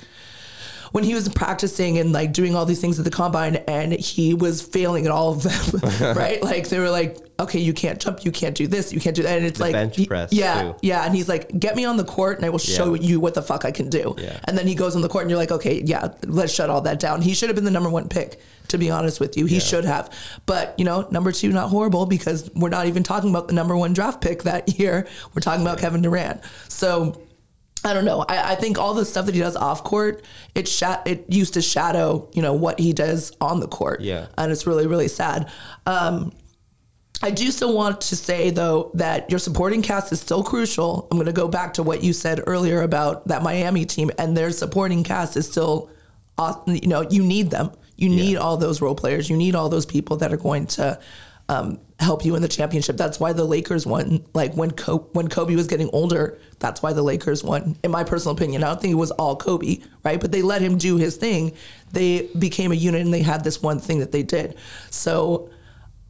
[0.92, 4.34] when he was practicing and like doing all these things at the combine and he
[4.34, 5.80] was failing at all of them
[6.16, 6.42] right?
[6.46, 8.24] Like they were like okay you can't jump.
[8.24, 8.92] You can't do this.
[8.94, 9.36] You can't do that.
[9.36, 10.74] And it's like bench he- press, yeah too.
[10.82, 11.04] yeah.
[11.04, 13.02] And he's like get me on the court and I will show Yeah.
[13.02, 14.14] you what the fuck I can do.
[14.18, 14.38] Yeah.
[14.44, 16.80] and then he goes on the court and you're like okay yeah let's shut all
[16.82, 17.20] that down.
[17.22, 19.46] He should have been the number one pick to be honest with you.
[19.46, 20.10] He should have.
[20.46, 23.76] But you know number two not horrible because we're not even talking about the number
[23.76, 25.06] one draft pick that year.
[25.34, 26.40] We're talking about Kevin Durant.
[26.68, 27.20] So
[27.86, 28.24] I don't know.
[28.28, 30.24] I, I think all the stuff that he does off court,
[30.54, 34.00] it sha- it used to shadow, you know, what he does on the court.
[34.00, 34.26] Yeah.
[34.36, 35.50] And it's really, really sad.
[35.86, 36.32] Um,
[37.22, 41.08] I do still want to say though that your supporting cast is still crucial.
[41.10, 44.36] I'm going to go back to what you said earlier about that Miami team and
[44.36, 45.88] their supporting cast is still,
[46.66, 47.70] you know, you need them.
[47.96, 49.30] You need all those role players.
[49.30, 51.00] You need all those people that are going to
[51.48, 52.96] um, help you in the championship.
[52.96, 54.24] That's why the Lakers won.
[54.34, 57.76] Like when Kobe, when Kobe was getting older, that's why the Lakers won.
[57.82, 60.20] In my personal opinion, I don't think it was all Kobe, right?
[60.20, 61.54] But they let him do his thing.
[61.92, 64.56] They became a unit and they had this one thing that they did.
[64.90, 65.50] So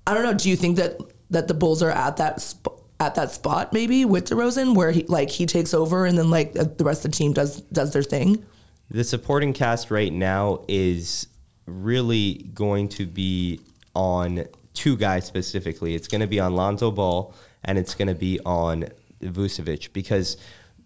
[0.06, 0.34] I don't know.
[0.34, 4.06] Do you think that that the Bulls are at that sp- at that spot maybe
[4.06, 7.16] with DeRozan where he like he takes over and then like the rest of the
[7.16, 8.44] team does does their thing?
[8.90, 11.26] The supporting cast right now is
[11.66, 13.60] really going to be
[13.94, 14.44] on
[14.76, 15.94] two guys specifically.
[15.94, 18.88] It's going to be on Lonzo Ball and it's going to be on
[19.20, 20.36] Vucevic because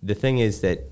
[0.03, 0.85] the thing is that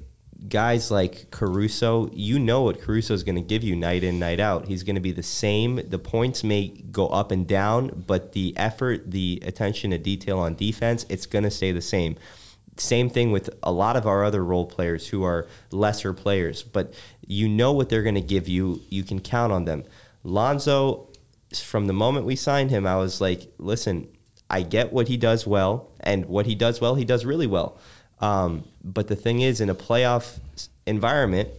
[0.49, 4.41] guys like Caruso, you know what Caruso is going to give you night in, night
[4.41, 4.67] out.
[4.67, 5.81] He's going to be the same.
[5.89, 10.55] The points may go up and down, but the effort, the attention to detail on
[10.55, 12.17] defense, it's going to stay the same.
[12.77, 16.95] Same thing with a lot of our other role players who are lesser players, but
[17.27, 18.81] you know what they're going to give you.
[18.89, 19.85] You can count on them.
[20.23, 21.08] Lonzo,
[21.55, 24.09] from the moment we signed him, I was like, listen,
[24.51, 27.79] I get what he does well, and what he does well, he does really well.
[28.21, 30.39] Um, but the thing is, in a playoff
[30.87, 31.51] environment,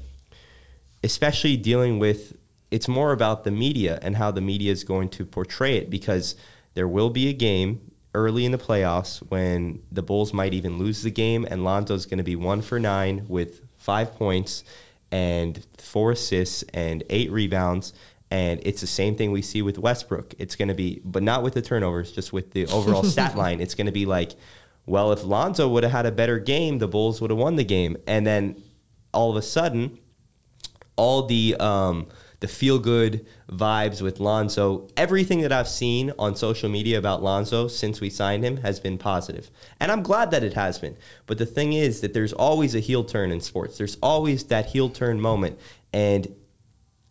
[1.03, 2.35] especially dealing with,
[2.71, 6.35] it's more about the media and how the media is going to portray it because
[6.73, 11.03] there will be a game early in the playoffs when the Bulls might even lose
[11.03, 14.63] the game, and Lonzo's going to be one for nine with five points
[15.11, 17.93] and four assists and eight rebounds.
[18.31, 20.35] And it's the same thing we see with Westbrook.
[20.37, 23.59] It's going to be, but not with the turnovers, just with the overall stat line.
[23.59, 24.33] It's going to be like,
[24.85, 27.63] well, if Lonzo would have had a better game, the Bulls would have won the
[27.63, 27.97] game.
[28.07, 28.61] And then
[29.13, 29.97] all of a sudden,
[30.95, 32.07] all the um,
[32.39, 37.67] the feel good vibes with Lonzo, everything that I've seen on social media about Lonzo
[37.67, 39.51] since we signed him has been positive.
[39.79, 40.95] And I'm glad that it has been.
[41.25, 43.77] But the thing is that there's always a heel turn in sports.
[43.77, 45.59] There's always that heel turn moment.
[45.91, 46.33] And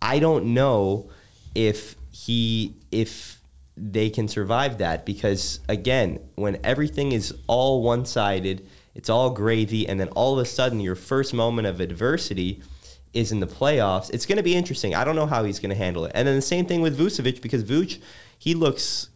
[0.01, 1.11] I don't know
[1.55, 3.41] if he if
[3.77, 10.01] they can survive that because again, when everything is all one-sided, it's all gravy and
[10.01, 12.63] then all of a sudden your first moment of adversity
[13.13, 14.11] is in the playoffs.
[14.13, 14.95] It's going to be interesting.
[14.95, 16.13] I don't know how he's going to handle it.
[16.15, 18.01] And then the same thing with Vucevic because Vuce,
[18.39, 19.09] he looks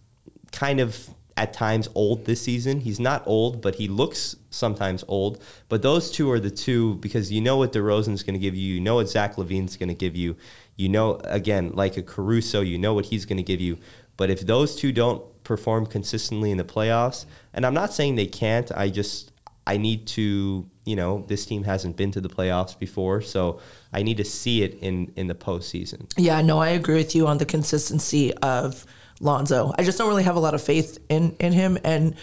[0.52, 2.80] kind of at times old this season.
[2.80, 5.42] He's not old, but he looks sometimes old.
[5.68, 8.74] But those two are the two because you know what DeRozan's going to give you.
[8.74, 10.36] You know what Zach LaVine's going to give you.
[10.76, 13.78] You know, again, like a Caruso, you know what he's going to give you.
[14.16, 18.26] But if those two don't perform consistently in the playoffs, and I'm not saying they
[18.26, 19.32] can't, I just,
[19.66, 23.60] I need to, you know, this team hasn't been to the playoffs before, so
[23.92, 26.10] I need to see it in in the postseason.
[26.16, 28.86] Yeah, no, I agree with you on the consistency of
[29.22, 29.72] Lonzo.
[29.78, 31.78] I just don't really have a lot of faith in in him.
[31.84, 32.14] And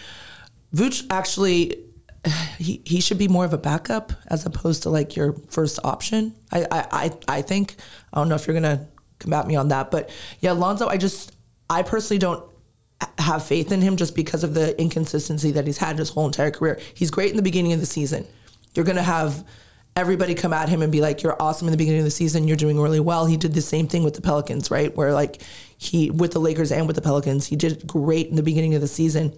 [0.76, 1.78] Vooch actually,
[2.58, 6.36] he, he should be more of a backup as opposed to like your first option.
[6.52, 7.76] I I I, I think.
[8.14, 8.88] I don't know if you're gonna
[9.18, 10.10] combat me on that, but
[10.42, 10.88] yeah, Lonzo.
[10.88, 11.36] I just
[11.70, 12.44] I personally don't
[13.18, 16.52] have faith in him just because of the inconsistency that he's had his whole entire
[16.52, 16.80] career.
[16.94, 18.28] He's great in the beginning of the season.
[18.74, 19.46] You're to have
[19.96, 22.48] everybody come at him and be like, "You're awesome in the beginning of the season.
[22.48, 24.96] You're doing really well." He did the same thing with the Pelicans, right?
[24.96, 25.42] Where like
[25.82, 28.82] he with the Lakers and with the Pelicans, he did great in the beginning of
[28.82, 29.32] the season,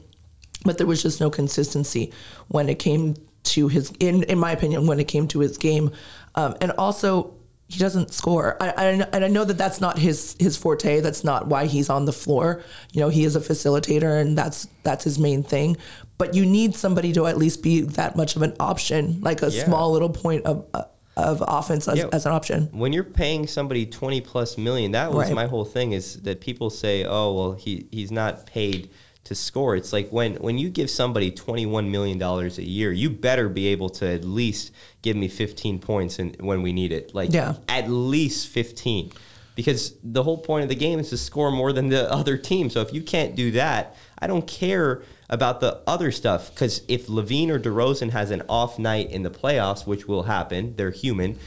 [0.65, 2.11] but there was just no consistency
[2.47, 5.91] when it came to his in in my opinion when it came to his game,
[6.35, 7.35] um, and also
[7.67, 8.57] he doesn't score.
[8.59, 10.99] I, I and I know that that's not his his forte.
[10.99, 12.63] That's not why he's on the floor.
[12.91, 15.77] You know, he is a facilitator, and that's that's his main thing.
[16.17, 19.49] But you need somebody to at least be that much of an option, like a
[19.51, 19.63] Yeah.
[19.65, 20.83] small little point of uh,
[21.17, 22.05] of offense as, Yeah.
[22.13, 22.69] as an option.
[22.71, 25.35] when you're paying somebody 20 plus million that was Right.
[25.35, 28.89] my whole thing is that people say oh well he he's not paid
[29.25, 33.09] to score it's like when when you give somebody 21 million dollars a year you
[33.09, 37.13] better be able to at least give me 15 points and when we need it
[37.13, 37.55] like Yeah.
[37.67, 39.11] at least 15
[39.53, 42.69] because the whole point of the game is to score more than the other team
[42.69, 47.07] so if you can't do that i don't care about the other stuff because if
[47.07, 51.39] LaVine or DeRozan has an off night in the playoffs, which will happen, they're human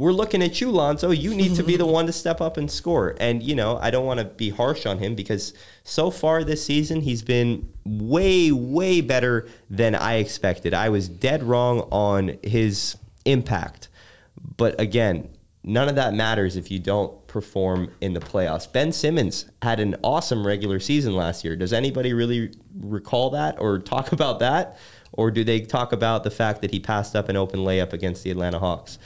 [0.00, 1.10] we're looking at you, Lonzo.
[1.10, 3.14] You need to be the one to step up and score.
[3.20, 5.52] And, you know, I don't want to be harsh on him because
[5.84, 10.72] so far this season, he's been way, way better than I expected.
[10.72, 12.96] I was dead wrong on his
[13.26, 13.88] impact.
[14.56, 15.28] But again,
[15.62, 18.70] none of that matters if you don't perform in the playoffs.
[18.70, 21.56] Ben Simmons had an awesome regular season last year.
[21.56, 24.78] Does anybody really recall that or talk about that?
[25.12, 28.22] Or do they talk about the fact that he passed up an open layup against
[28.22, 28.98] the Atlanta Hawks?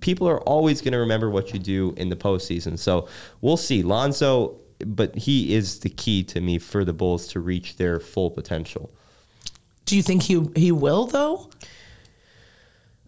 [0.00, 2.78] people are always going to remember what you do in the postseason.
[2.78, 3.08] So
[3.40, 3.82] we'll see.
[3.82, 8.30] Lonzo, but he is the key to me for the Bulls to reach their full
[8.30, 8.90] potential.
[9.84, 11.50] Do you think he he will though?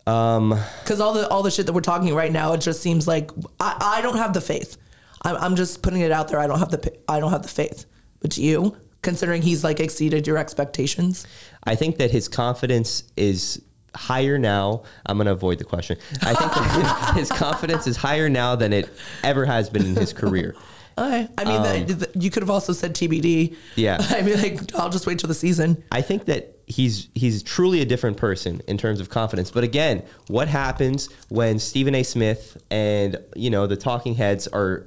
[0.07, 3.09] Um, because all the all the shit that we're talking right now, it just seems
[3.09, 3.31] like
[3.61, 4.77] I, I don't have the faith.
[5.23, 6.39] I'm, I'm just putting it out there.
[6.39, 7.87] I don't have the I don't have the faith.
[8.21, 11.27] But you, considering he's like exceeded your expectations?
[11.65, 13.63] I think that his confidence is
[13.95, 14.83] higher now.
[15.07, 15.97] I'm going to avoid the question.
[16.23, 18.89] I think that his, his confidence is higher now than it
[19.23, 20.55] ever has been in his career.
[20.97, 21.29] Okay.
[21.39, 23.57] I mean, that, that- you could have also said TBD.
[23.77, 23.99] Yeah.
[24.11, 25.83] I mean, like I'll just wait till the season.
[25.93, 29.51] I think that he's he's truly a different person in terms of confidence.
[29.51, 32.03] But again, what happens when Stephen A.
[32.03, 34.87] Smith and you know the talking heads are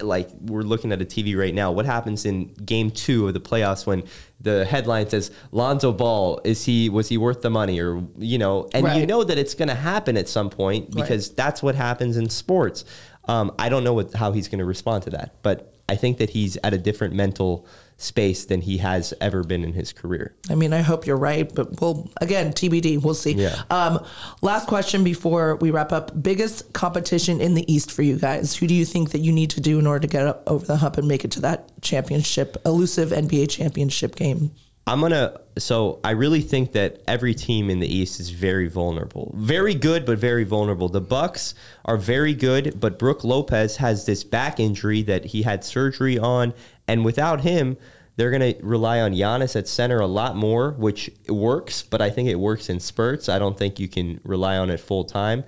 [0.00, 1.72] like we're looking at a TV right now.
[1.72, 4.04] What happens in game two of the playoffs when
[4.40, 8.68] the headline says Lonzo Ball is he was he worth the money or you know
[8.74, 12.16] and you know that it's going to happen at some point because that's what happens
[12.16, 12.84] in sports.
[13.28, 16.18] Um, I don't know what how he's going to respond to that, but I think
[16.18, 17.66] that he's at a different mental
[17.96, 20.34] space than he has ever been in his career.
[20.50, 23.02] I mean, I hope you're right, but we'll again TBD.
[23.02, 23.32] We'll see.
[23.32, 23.62] Yeah.
[23.70, 24.04] Um,
[24.42, 28.54] last question before we wrap up: biggest competition in the East for you guys?
[28.56, 30.66] Who do you think that you need to do in order to get up over
[30.66, 34.50] the hump and make it to that championship, elusive NBA championship game?
[34.88, 35.40] I'm gonna.
[35.58, 40.04] So I really think that every team in the East is very vulnerable, very good,
[40.04, 40.88] but very vulnerable.
[40.88, 41.54] The Bucks
[41.86, 46.54] are very good, but Brook Lopez has this back injury that he had surgery on,
[46.88, 47.76] and without him,
[48.16, 52.28] they're gonna rely on Giannis at center a lot more, which works, but I think
[52.28, 53.28] it works in spurts.
[53.28, 55.44] I don't think you can rely on it full time.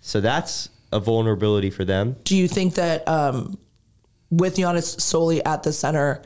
[0.00, 2.16] So that's a vulnerability for them.
[2.24, 3.56] Do you think that um,
[4.30, 6.20] with Giannis solely at the center,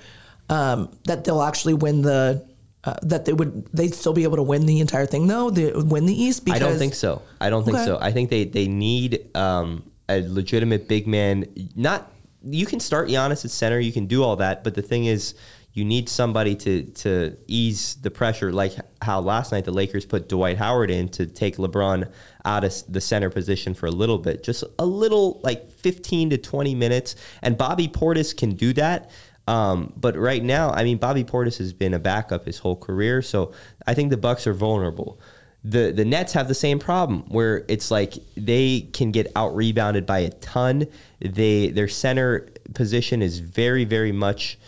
[0.49, 2.46] um, that they'll actually win the?
[2.84, 5.51] Uh, that they would they'd still be able to win the entire thing though?
[5.51, 7.22] They win the East because I don't think so.
[7.40, 7.84] I don't think Okay.
[7.84, 7.99] so.
[8.01, 11.44] I think they they need um, a legitimate big man.
[11.74, 12.11] Not
[12.43, 13.78] you can start Giannis at center.
[13.78, 15.34] You can do all that, but the thing is,
[15.74, 18.53] you need somebody to to ease the pressure.
[18.53, 22.11] Like how last night the Lakers put Dwight Howard in to take LeBron
[22.45, 26.39] out of the center position for a little bit, just a little like fifteen to
[26.39, 27.14] twenty minutes.
[27.43, 29.11] And Bobby Portis can do that.
[29.47, 33.22] Um, but right now, I mean, Bobby Portis has been a backup his whole career,
[33.22, 33.53] so
[33.86, 35.20] I think the Bucks are vulnerable.
[35.64, 40.06] The the Nets have the same problem where it's like they can get out rebounded
[40.06, 40.86] by a ton.
[41.20, 44.59] They their center position is very very much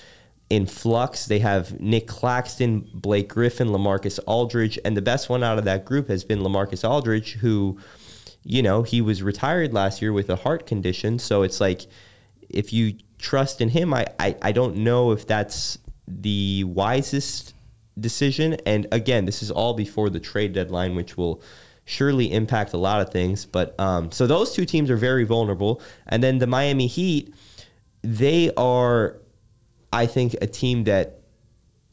[0.51, 1.27] in flux.
[1.27, 5.85] They have Nic Claxton, Blake Griffin, LaMarcus Aldridge, and the best one out of that
[5.85, 7.79] group has been LaMarcus Aldridge, who,
[8.43, 11.21] you know, he was retired last year with a heart condition.
[11.21, 11.87] So it's like
[12.49, 15.79] if you trust in him, I, I, I don't know if that's
[16.09, 17.55] the wisest
[18.01, 18.55] decision.
[18.67, 21.43] And again, this is all before the trade deadline, which will
[21.85, 23.47] surely impact a lot of things.
[23.47, 25.81] But um, so those two teams are very vulnerable.
[26.07, 27.35] And then the Miami Heat,
[28.03, 29.17] they are,
[29.93, 31.21] I think, a team that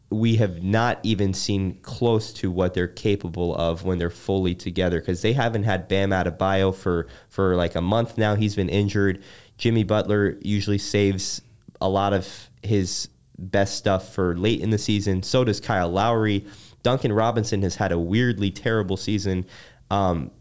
[0.10, 4.99] we have not even seen close to what they're capable of when they're fully together
[4.99, 8.36] because they haven't had Bam out Adebayo for for like a month now.
[8.36, 9.22] He's been injured.
[9.58, 11.41] Jimmy Butler usually saves
[11.82, 15.24] a lot of his best stuff for late in the season.
[15.24, 16.46] So does Kyle Lowry.
[16.84, 19.46] Duncan Robinson has had a weirdly terrible season.
[19.90, 20.32] Um,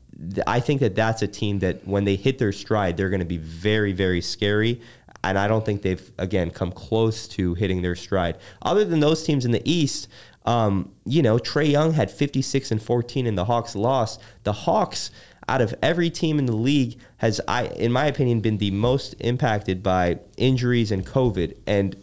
[0.47, 3.27] I think that that's a team that when they hit their stride, they're going to
[3.27, 4.81] be very, very scary.
[5.23, 8.39] And I don't think they've again come close to hitting their stride.
[8.63, 10.09] Other than those teams in the East,
[10.47, 14.21] um, you know, Trae Young had 56 and 14, and the Hawks lost.
[14.45, 15.11] The Hawks,
[15.49, 19.15] out of every team in the league, has I, in my opinion, been the most
[19.19, 21.57] impacted by injuries and COVID.
[21.67, 21.97] And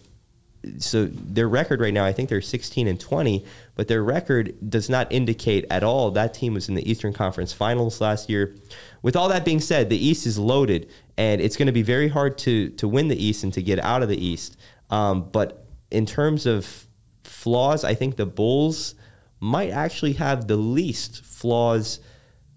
[0.78, 3.46] so their record right now, I think they're 16 and 20,
[3.76, 7.52] but their record does not indicate at all that team was in the Eastern Conference
[7.52, 8.56] Finals last year.
[9.02, 12.08] With all that being said, the East is loaded, and it's going to be very
[12.08, 14.58] hard to to win the East and to get out of the East.
[14.90, 16.88] Um, but in terms of
[17.24, 18.96] flaws, I think the Bulls
[19.40, 22.00] might actually have the least flaws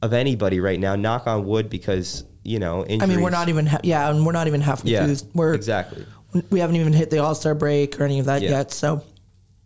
[0.01, 0.95] of anybody right now.
[0.95, 3.03] Knock on wood, because you know, injuries.
[3.03, 5.29] I mean, we're not even ha- yeah, and we're not even halfway yeah, through.
[5.35, 6.07] We're exactly.
[6.51, 8.51] We haven't even hit the All Star break or any of that Yeah.
[8.51, 8.73] yet.
[8.73, 9.03] So,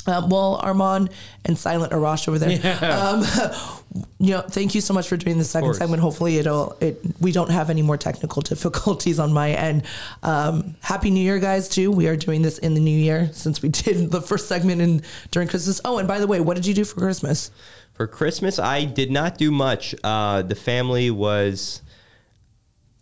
[0.07, 1.11] um, well, Armand
[1.45, 2.59] and Silent Arash over there.
[2.83, 3.25] Um,
[4.21, 6.01] you know, thank you so much for doing the second segment.
[6.01, 9.83] Hopefully, it'll it we don't have any more technical difficulties on my end.
[10.23, 11.69] Um, Happy New Year, guys!
[11.69, 11.91] Too.
[11.91, 15.03] We are doing this in the new year since we did the first segment in
[15.33, 15.81] during Christmas.
[15.85, 17.51] Oh, and by the way, what did you do for Christmas?
[17.95, 19.95] For Christmas, I did not do much.
[20.05, 21.83] Uh, the family was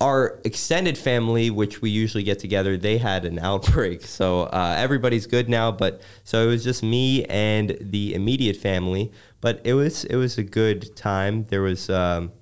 [0.00, 2.76] our extended family, which we usually get together.
[2.76, 5.72] They had an outbreak, so uh, everybody's good now.
[5.72, 9.12] But so it was just me and the immediate family.
[9.40, 11.44] But it was it was a good time.
[11.44, 12.32] There was um,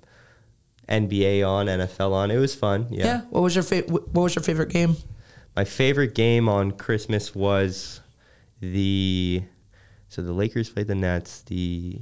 [0.89, 2.31] NBA on, NFL on.
[2.31, 2.87] It was fun.
[2.89, 3.05] Yeah.
[3.05, 3.21] Yeah.
[3.29, 4.95] What was your fa- What was your favorite game?
[5.55, 8.01] My favorite game on Christmas was
[8.59, 9.43] the
[10.09, 11.41] so the Lakers played the Nets.
[11.41, 11.99] The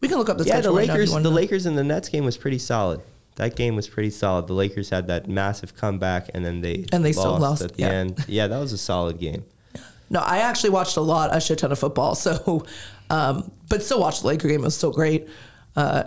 [0.00, 1.30] We can look up the yeah, the schedule right now Lakers, the.
[1.30, 3.00] Lakers and the Nets game was pretty solid.
[3.36, 4.46] That game was pretty solid.
[4.46, 7.82] The Lakers had that massive comeback, and then they And they still lost, at the
[7.82, 7.90] yeah.
[7.90, 8.24] end.
[8.28, 9.44] Yeah, that was a solid game.
[10.10, 12.14] No, I actually watched a lot, a shit ton of football.
[12.24, 12.64] So,
[13.10, 14.60] um, but still watched the Laker game.
[14.60, 15.28] It was still great.
[15.74, 16.04] Uh,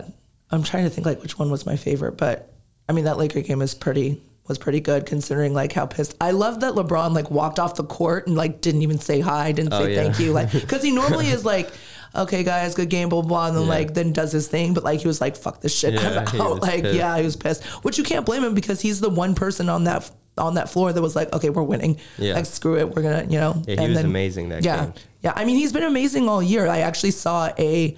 [0.50, 2.50] I'm trying to think like which one was my favorite, but
[2.88, 6.16] I mean that Laker game is pretty was pretty good considering like how pissed.
[6.22, 9.52] I love that LeBron like walked off the court and like didn't even say hi,
[9.52, 10.02] didn't Oh, say yeah.
[10.04, 11.70] thank you, like because he normally is like.
[12.14, 13.68] Okay, guys, good game, blah blah, blah, and then Yeah.
[13.68, 16.40] like then does his thing, but like he was like, "Fuck this shit, Yeah, I'm
[16.40, 16.96] out." Like, pissed.
[16.96, 17.64] yeah, he was pissed.
[17.84, 20.92] Which you can't blame him because he's the one person on that on that floor
[20.92, 21.98] that was like, "Okay, we're winning.
[22.16, 22.34] Yeah.
[22.34, 24.94] Like, screw it, we're gonna, you know." Yeah, he was amazing that yeah, game.
[25.22, 26.66] yeah, I mean, he's been amazing all year.
[26.68, 27.96] I actually saw a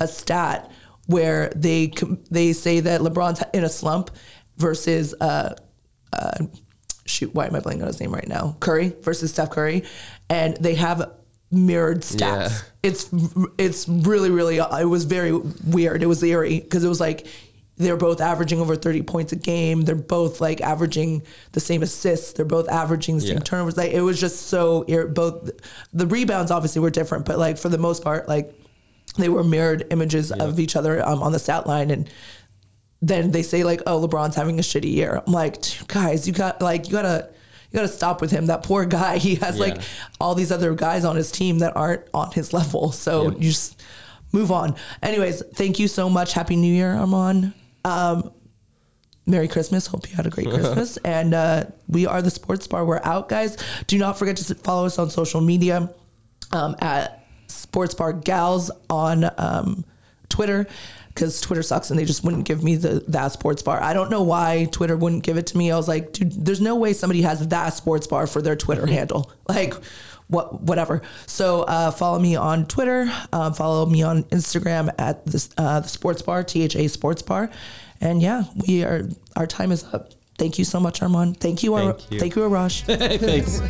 [0.00, 0.70] a stat
[1.06, 1.92] where they
[2.30, 4.10] they say that LeBron's in a slump
[4.56, 5.54] versus uh,
[6.12, 6.44] uh,
[7.04, 8.56] shoot, why am I blanking on his name right now?
[8.60, 9.82] Curry versus Steph Curry,
[10.30, 11.12] and they have
[11.52, 12.18] mirrored stats.
[12.18, 12.58] Yeah.
[12.82, 13.08] It's
[13.58, 16.02] it's really really it was very weird.
[16.02, 17.26] It was eerie because it was like.
[17.78, 19.80] They're both averaging over 30 points a game.
[19.82, 21.22] They're both like averaging
[21.52, 22.34] the same assists.
[22.34, 23.42] They're both averaging the same Yeah.
[23.42, 23.78] turnovers.
[23.78, 25.50] Like it was just so ir- both
[25.92, 28.54] the rebounds obviously were different, but like for the most part, like
[29.16, 32.10] they were mirrored images of each other um, on the stat line and
[33.00, 35.56] then they say like oh lebron's having a shitty year i'm like
[35.88, 37.28] guys you got like you gotta
[37.72, 39.80] you gotta stop with him that poor guy he has like
[40.20, 43.30] all these other guys on his team that aren't on his level so Yeah.
[43.38, 43.82] you just
[44.32, 47.52] move on anyways thank you so much happy new year armand
[47.84, 48.30] um,
[49.24, 49.86] Merry Christmas.
[49.86, 50.96] Hope you had a great Christmas.
[50.98, 52.84] and uh, we are the Sports Bar.
[52.84, 53.56] We're out, guys.
[53.86, 55.92] Do not forget to follow us on social media
[56.50, 59.84] um, at Sports Bar Gals on um,
[60.28, 60.66] Twitter
[61.14, 63.82] because Twitter sucks and they just wouldn't give me the that sports bar.
[63.82, 65.70] I don't know why Twitter wouldn't give it to me.
[65.70, 68.82] I was like, dude, there's no way somebody has that sports bar for their Twitter
[68.82, 68.92] mm-hmm.
[68.92, 69.30] handle.
[69.48, 69.74] Like,
[70.28, 71.02] what, whatever.
[71.26, 73.12] So uh, follow me on Twitter.
[73.32, 77.50] Uh, follow me on Instagram at this, uh, the sports bar, THA sports bar.
[78.00, 80.12] And yeah, we are, our time is up.
[80.38, 81.38] Thank you so much, Armand.
[81.38, 81.76] Thank you.
[81.76, 82.82] Thank Ar- you, thank you Arash.
[83.20, 83.60] Thanks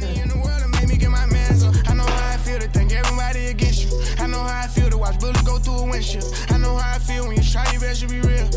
[6.83, 8.49] how I feel when you try your best to be real.